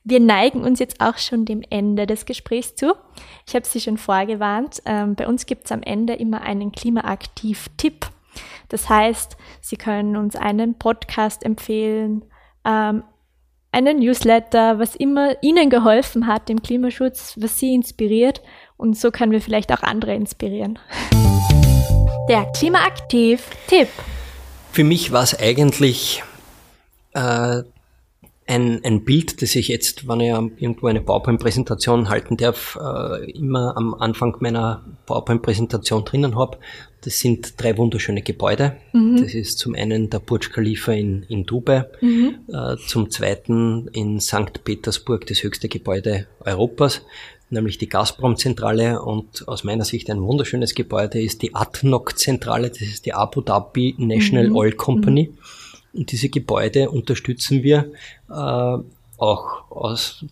Wir 0.05 0.19
neigen 0.19 0.63
uns 0.63 0.79
jetzt 0.79 0.99
auch 0.99 1.17
schon 1.17 1.45
dem 1.45 1.61
Ende 1.69 2.05
des 2.05 2.25
Gesprächs 2.25 2.75
zu. 2.75 2.93
Ich 3.47 3.55
habe 3.55 3.65
Sie 3.65 3.79
schon 3.79 3.97
vorgewarnt. 3.97 4.81
Ähm, 4.85 5.15
bei 5.15 5.27
uns 5.27 5.45
gibt 5.45 5.65
es 5.65 5.71
am 5.71 5.81
Ende 5.81 6.13
immer 6.13 6.41
einen 6.41 6.73
Klimaaktiv-Tipp. 6.73 8.07
Das 8.67 8.89
heißt, 8.89 9.37
Sie 9.61 9.77
können 9.77 10.17
uns 10.17 10.35
einen 10.35 10.77
Podcast 10.77 11.45
empfehlen, 11.45 12.25
ähm, 12.65 13.03
einen 13.71 13.99
Newsletter, 13.99 14.77
was 14.77 14.95
immer 14.95 15.41
Ihnen 15.41 15.69
geholfen 15.69 16.27
hat 16.27 16.49
im 16.49 16.61
Klimaschutz, 16.61 17.35
was 17.39 17.57
Sie 17.57 17.73
inspiriert. 17.73 18.41
Und 18.75 18.97
so 18.97 19.09
können 19.09 19.31
wir 19.31 19.41
vielleicht 19.41 19.71
auch 19.71 19.83
andere 19.83 20.15
inspirieren. 20.15 20.79
Der 22.29 22.45
Klimaaktiv-Tipp. 22.57 23.89
Für 24.73 24.83
mich 24.83 25.11
war 25.11 25.21
es 25.21 25.39
eigentlich 25.39 26.23
äh, 27.13 27.61
ein, 28.47 28.83
ein 28.83 29.03
Bild, 29.05 29.43
das 29.43 29.55
ich 29.55 29.67
jetzt, 29.67 30.07
wenn 30.07 30.19
ich 30.19 30.29
irgendwo 30.29 30.87
eine 30.87 30.99
PowerPoint-Präsentation 30.99 32.09
halten 32.09 32.37
darf, 32.37 32.79
äh, 32.81 33.29
immer 33.33 33.77
am 33.77 33.93
Anfang 33.93 34.35
meiner 34.39 34.83
PowerPoint-Präsentation 35.05 36.05
drinnen 36.05 36.35
habe. 36.35 36.57
Das 37.01 37.19
sind 37.19 37.61
drei 37.61 37.77
wunderschöne 37.77 38.23
Gebäude. 38.23 38.77
Mhm. 38.93 39.17
Das 39.21 39.35
ist 39.35 39.59
zum 39.59 39.75
einen 39.75 40.09
der 40.09 40.17
Burj 40.17 40.49
Khalifa 40.51 40.91
in, 40.93 41.21
in 41.29 41.45
Dubai, 41.45 41.85
mhm. 42.01 42.39
äh, 42.47 42.75
zum 42.87 43.11
zweiten 43.11 43.89
in 43.89 44.19
St. 44.19 44.63
Petersburg 44.63 45.27
das 45.27 45.43
höchste 45.43 45.69
Gebäude 45.69 46.25
Europas, 46.39 47.03
nämlich 47.53 47.77
die 47.77 47.87
Gazprom-Zentrale 47.87 49.01
und 49.01 49.47
aus 49.47 49.63
meiner 49.63 49.85
Sicht 49.85 50.09
ein 50.09 50.21
wunderschönes 50.21 50.75
Gebäude 50.75 51.21
ist 51.21 51.41
die 51.41 51.55
ADNOC-Zentrale, 51.55 52.69
das 52.69 52.81
ist 52.81 53.05
die 53.05 53.13
Abu 53.13 53.41
Dhabi 53.41 53.95
National 53.97 54.49
mhm. 54.49 54.55
Oil 54.55 54.71
Company. 54.73 55.29
Mhm. 55.31 55.99
Und 55.99 56.11
diese 56.11 56.29
Gebäude 56.29 56.89
unterstützen 56.89 57.63
wir 57.63 57.91
äh, 58.29 58.77
auch 59.17 59.71
aus, 59.71 60.25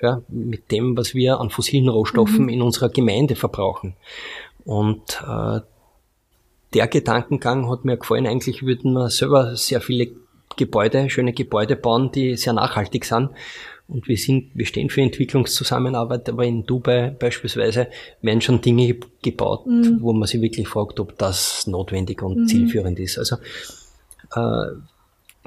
ja, 0.00 0.22
mit 0.28 0.70
dem, 0.70 0.96
was 0.96 1.14
wir 1.14 1.40
an 1.40 1.50
fossilen 1.50 1.88
Rohstoffen 1.88 2.44
mhm. 2.44 2.48
in 2.50 2.62
unserer 2.62 2.90
Gemeinde 2.90 3.34
verbrauchen. 3.34 3.96
Und 4.64 5.22
äh, 5.26 5.60
der 6.74 6.86
Gedankengang 6.86 7.68
hat 7.70 7.84
mir 7.84 7.96
gefallen. 7.96 8.26
Eigentlich 8.26 8.62
würden 8.62 8.92
wir 8.92 9.10
selber 9.10 9.56
sehr 9.56 9.80
viele 9.80 10.12
Gebäude, 10.56 11.08
schöne 11.10 11.32
Gebäude 11.32 11.76
bauen, 11.76 12.12
die 12.12 12.36
sehr 12.36 12.52
nachhaltig 12.52 13.04
sind. 13.04 13.30
Und 13.90 14.08
wir 14.08 14.16
sind, 14.16 14.50
wir 14.54 14.66
stehen 14.66 14.88
für 14.88 15.02
Entwicklungszusammenarbeit, 15.02 16.28
aber 16.28 16.44
in 16.44 16.64
Dubai 16.64 17.10
beispielsweise 17.10 17.88
werden 18.22 18.40
schon 18.40 18.60
Dinge 18.60 18.96
gebaut, 19.22 19.66
mhm. 19.66 19.98
wo 20.00 20.12
man 20.12 20.28
sich 20.28 20.40
wirklich 20.40 20.68
fragt, 20.68 21.00
ob 21.00 21.18
das 21.18 21.66
notwendig 21.66 22.22
und 22.22 22.38
mhm. 22.38 22.46
zielführend 22.46 22.98
ist. 23.00 23.18
Also 23.18 23.36
äh, 24.34 24.66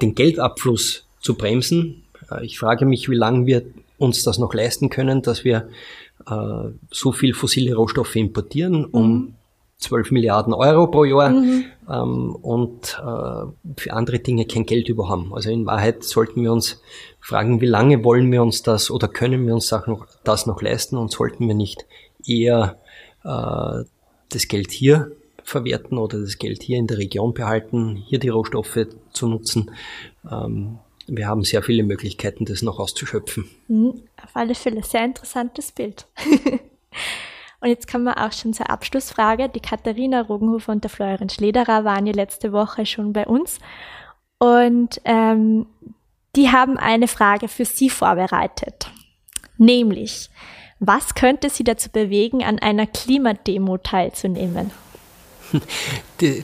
den 0.00 0.14
Geldabfluss 0.14 1.06
zu 1.20 1.34
bremsen. 1.34 2.04
Äh, 2.30 2.44
ich 2.44 2.58
frage 2.58 2.84
mich, 2.84 3.08
wie 3.08 3.16
lange 3.16 3.46
wir 3.46 3.62
uns 3.98 4.22
das 4.22 4.38
noch 4.38 4.52
leisten 4.52 4.90
können, 4.90 5.22
dass 5.22 5.44
wir 5.44 5.68
äh, 6.28 6.68
so 6.90 7.12
viel 7.12 7.34
fossile 7.34 7.74
Rohstoffe 7.74 8.16
importieren, 8.16 8.84
um 8.84 9.12
mhm. 9.12 9.34
12 9.78 10.12
Milliarden 10.12 10.54
Euro 10.54 10.86
pro 10.86 11.04
Jahr 11.04 11.30
mhm. 11.30 11.64
ähm, 11.90 12.34
und 12.36 12.98
äh, 13.00 13.80
für 13.80 13.92
andere 13.92 14.18
Dinge 14.18 14.46
kein 14.46 14.66
Geld 14.66 14.88
über 14.88 15.08
haben. 15.08 15.34
Also 15.34 15.50
in 15.50 15.66
Wahrheit 15.66 16.04
sollten 16.04 16.42
wir 16.42 16.52
uns 16.52 16.80
fragen, 17.24 17.62
wie 17.62 17.66
lange 17.66 18.04
wollen 18.04 18.30
wir 18.30 18.42
uns 18.42 18.62
das 18.62 18.90
oder 18.90 19.08
können 19.08 19.46
wir 19.46 19.54
uns 19.54 19.68
das 19.68 19.86
noch, 19.86 20.06
das 20.24 20.44
noch 20.44 20.60
leisten 20.60 20.98
und 20.98 21.10
sollten 21.10 21.48
wir 21.48 21.54
nicht 21.54 21.86
eher 22.22 22.78
äh, 23.24 23.84
das 24.28 24.48
Geld 24.48 24.70
hier 24.70 25.10
verwerten 25.42 25.96
oder 25.96 26.20
das 26.20 26.36
Geld 26.36 26.62
hier 26.62 26.76
in 26.76 26.86
der 26.86 26.98
Region 26.98 27.32
behalten, 27.32 27.96
hier 27.96 28.18
die 28.18 28.28
Rohstoffe 28.28 28.88
zu 29.12 29.26
nutzen. 29.26 29.70
Ähm, 30.30 30.78
wir 31.06 31.26
haben 31.26 31.44
sehr 31.44 31.62
viele 31.62 31.82
Möglichkeiten, 31.82 32.44
das 32.44 32.60
noch 32.60 32.78
auszuschöpfen. 32.78 33.48
Mhm, 33.68 34.02
auf 34.22 34.34
alle 34.36 34.54
Fälle 34.54 34.84
sehr 34.84 35.06
interessantes 35.06 35.72
Bild. 35.72 36.06
und 37.60 37.68
jetzt 37.68 37.90
kommen 37.90 38.04
wir 38.04 38.22
auch 38.22 38.32
schon 38.32 38.52
zur 38.52 38.68
Abschlussfrage. 38.68 39.48
Die 39.48 39.60
Katharina 39.60 40.20
Rogenhofer 40.20 40.72
und 40.72 40.84
der 40.84 40.90
Florian 40.90 41.30
Schlederer 41.30 41.84
waren 41.84 42.06
ja 42.06 42.12
letzte 42.12 42.52
Woche 42.52 42.84
schon 42.84 43.14
bei 43.14 43.26
uns. 43.26 43.60
Und 44.38 45.00
ähm, 45.06 45.66
die 46.36 46.50
haben 46.50 46.76
eine 46.76 47.08
Frage 47.08 47.48
für 47.48 47.64
Sie 47.64 47.90
vorbereitet. 47.90 48.90
Nämlich, 49.56 50.30
was 50.80 51.14
könnte 51.14 51.50
Sie 51.50 51.64
dazu 51.64 51.90
bewegen, 51.90 52.42
an 52.42 52.58
einer 52.58 52.86
Klimademo 52.86 53.78
teilzunehmen? 53.78 54.70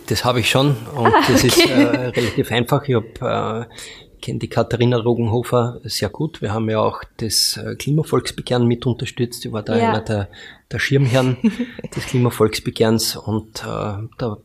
Das 0.09 0.25
habe 0.25 0.41
ich 0.41 0.51
schon 0.51 0.77
und 0.95 1.07
ah, 1.07 1.19
okay. 1.19 1.33
das 1.33 1.45
ist 1.45 1.67
äh, 1.67 1.73
relativ 1.75 2.53
einfach. 2.53 2.87
Ich 2.87 2.95
habe 2.95 3.67
äh, 3.69 3.75
kenne 4.21 4.39
die 4.39 4.49
Katharina 4.49 4.99
Rogenhofer 4.99 5.81
sehr 5.85 6.09
gut. 6.09 6.43
Wir 6.43 6.53
haben 6.53 6.69
ja 6.71 6.81
auch 6.81 7.03
das 7.17 7.57
äh, 7.57 7.75
Klimavolksbegehren 7.75 8.67
mit 8.67 8.87
unterstützt. 8.87 9.45
Ich 9.45 9.53
war 9.53 9.63
da 9.63 9.77
ja. 9.77 9.91
einer 9.91 10.01
der, 10.01 10.29
der 10.71 10.79
Schirmherren 10.79 11.37
des 11.97 12.07
Klimavolksbegehrens 12.07 13.17
und 13.17 13.61
äh, 13.61 14.07
da, 14.19 14.39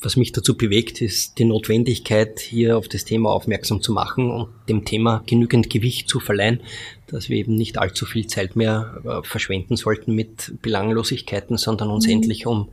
was 0.00 0.16
mich 0.16 0.32
dazu 0.32 0.56
bewegt, 0.56 1.00
ist 1.00 1.38
die 1.38 1.44
Notwendigkeit, 1.44 2.38
hier 2.40 2.78
auf 2.78 2.88
das 2.88 3.04
Thema 3.04 3.30
aufmerksam 3.30 3.82
zu 3.82 3.92
machen 3.92 4.30
und 4.30 4.48
dem 4.68 4.84
Thema 4.84 5.22
genügend 5.26 5.70
Gewicht 5.70 6.08
zu 6.08 6.20
verleihen, 6.20 6.60
dass 7.08 7.28
wir 7.28 7.36
eben 7.36 7.54
nicht 7.54 7.78
allzu 7.78 8.06
viel 8.06 8.26
Zeit 8.26 8.56
mehr 8.56 9.00
äh, 9.04 9.26
verschwenden 9.26 9.76
sollten 9.76 10.14
mit 10.14 10.54
Belanglosigkeiten, 10.62 11.56
sondern 11.56 11.90
uns 11.90 12.06
mhm. 12.06 12.12
endlich 12.12 12.46
um 12.46 12.68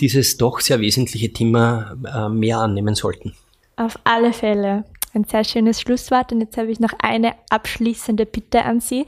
dieses 0.00 0.36
doch 0.36 0.60
sehr 0.60 0.80
wesentliche 0.80 1.32
Thema 1.32 1.96
äh, 2.06 2.28
mehr 2.28 2.58
annehmen 2.58 2.94
sollten. 2.94 3.34
Auf 3.76 3.98
alle 4.04 4.32
Fälle. 4.32 4.84
Ein 5.14 5.24
sehr 5.24 5.44
schönes 5.44 5.80
Schlusswort. 5.80 6.30
Und 6.32 6.42
jetzt 6.42 6.58
habe 6.58 6.70
ich 6.70 6.78
noch 6.78 6.92
eine 6.98 7.34
abschließende 7.48 8.26
Bitte 8.26 8.64
an 8.64 8.80
Sie. 8.80 9.06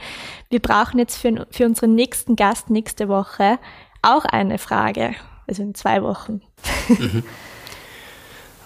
Wir 0.49 0.61
brauchen 0.61 0.99
jetzt 0.99 1.17
für, 1.17 1.47
für 1.51 1.67
unseren 1.67 1.95
nächsten 1.95 2.35
Gast 2.35 2.71
nächste 2.71 3.09
Woche 3.09 3.59
auch 4.01 4.25
eine 4.25 4.59
Frage. 4.59 5.15
Also 5.49 5.63
in 5.63 5.75
zwei 5.75 6.03
Wochen. 6.03 6.43
Mhm. 6.89 7.25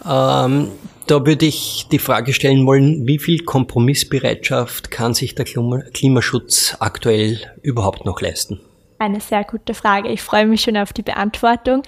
Ähm, 0.04 0.72
da 1.06 1.26
würde 1.26 1.46
ich 1.46 1.86
die 1.90 1.98
Frage 1.98 2.32
stellen 2.32 2.66
wollen, 2.66 3.06
wie 3.06 3.18
viel 3.18 3.44
Kompromissbereitschaft 3.44 4.90
kann 4.90 5.14
sich 5.14 5.34
der 5.34 5.44
Klimaschutz 5.44 6.76
aktuell 6.80 7.38
überhaupt 7.62 8.04
noch 8.04 8.20
leisten? 8.20 8.60
Eine 8.98 9.20
sehr 9.20 9.42
gute 9.42 9.74
Frage. 9.74 10.10
Ich 10.10 10.22
freue 10.22 10.46
mich 10.46 10.60
schon 10.60 10.76
auf 10.76 10.92
die 10.92 11.02
Beantwortung. 11.02 11.82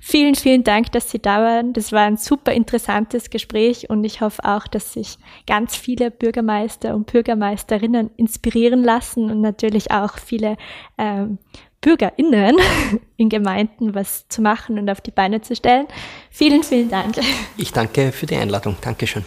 Vielen, 0.00 0.36
vielen 0.36 0.62
Dank, 0.62 0.92
dass 0.92 1.10
Sie 1.10 1.18
da 1.18 1.42
waren. 1.42 1.72
Das 1.72 1.90
war 1.90 2.02
ein 2.02 2.16
super 2.16 2.52
interessantes 2.52 3.28
Gespräch 3.28 3.90
und 3.90 4.04
ich 4.04 4.20
hoffe 4.20 4.44
auch, 4.44 4.68
dass 4.68 4.92
sich 4.92 5.18
ganz 5.48 5.74
viele 5.74 6.12
Bürgermeister 6.12 6.94
und 6.94 7.10
Bürgermeisterinnen 7.10 8.10
inspirieren 8.16 8.84
lassen 8.84 9.32
und 9.32 9.40
natürlich 9.40 9.90
auch 9.90 10.16
viele 10.18 10.56
ähm, 10.96 11.38
BürgerInnen 11.80 12.56
in 13.16 13.28
Gemeinden 13.28 13.94
was 13.94 14.26
zu 14.28 14.42
machen 14.42 14.78
und 14.78 14.90
auf 14.90 15.00
die 15.00 15.10
Beine 15.10 15.40
zu 15.40 15.56
stellen. 15.56 15.86
Vielen, 16.30 16.62
vielen 16.62 16.90
Dank. 16.90 17.16
Ich 17.56 17.72
danke 17.72 18.12
für 18.12 18.26
die 18.26 18.36
Einladung. 18.36 18.76
Dankeschön. 18.80 19.24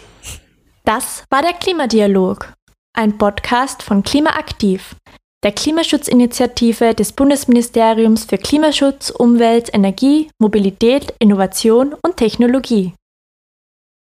Das 0.84 1.24
war 1.30 1.42
der 1.42 1.54
Klimadialog, 1.54 2.52
ein 2.94 3.16
Podcast 3.18 3.82
von 3.82 4.02
Klimaaktiv 4.02 4.94
der 5.44 5.52
Klimaschutzinitiative 5.52 6.94
des 6.94 7.12
Bundesministeriums 7.12 8.24
für 8.24 8.38
Klimaschutz, 8.38 9.10
Umwelt, 9.10 9.72
Energie, 9.74 10.30
Mobilität, 10.38 11.14
Innovation 11.18 11.94
und 12.02 12.16
Technologie. 12.16 12.94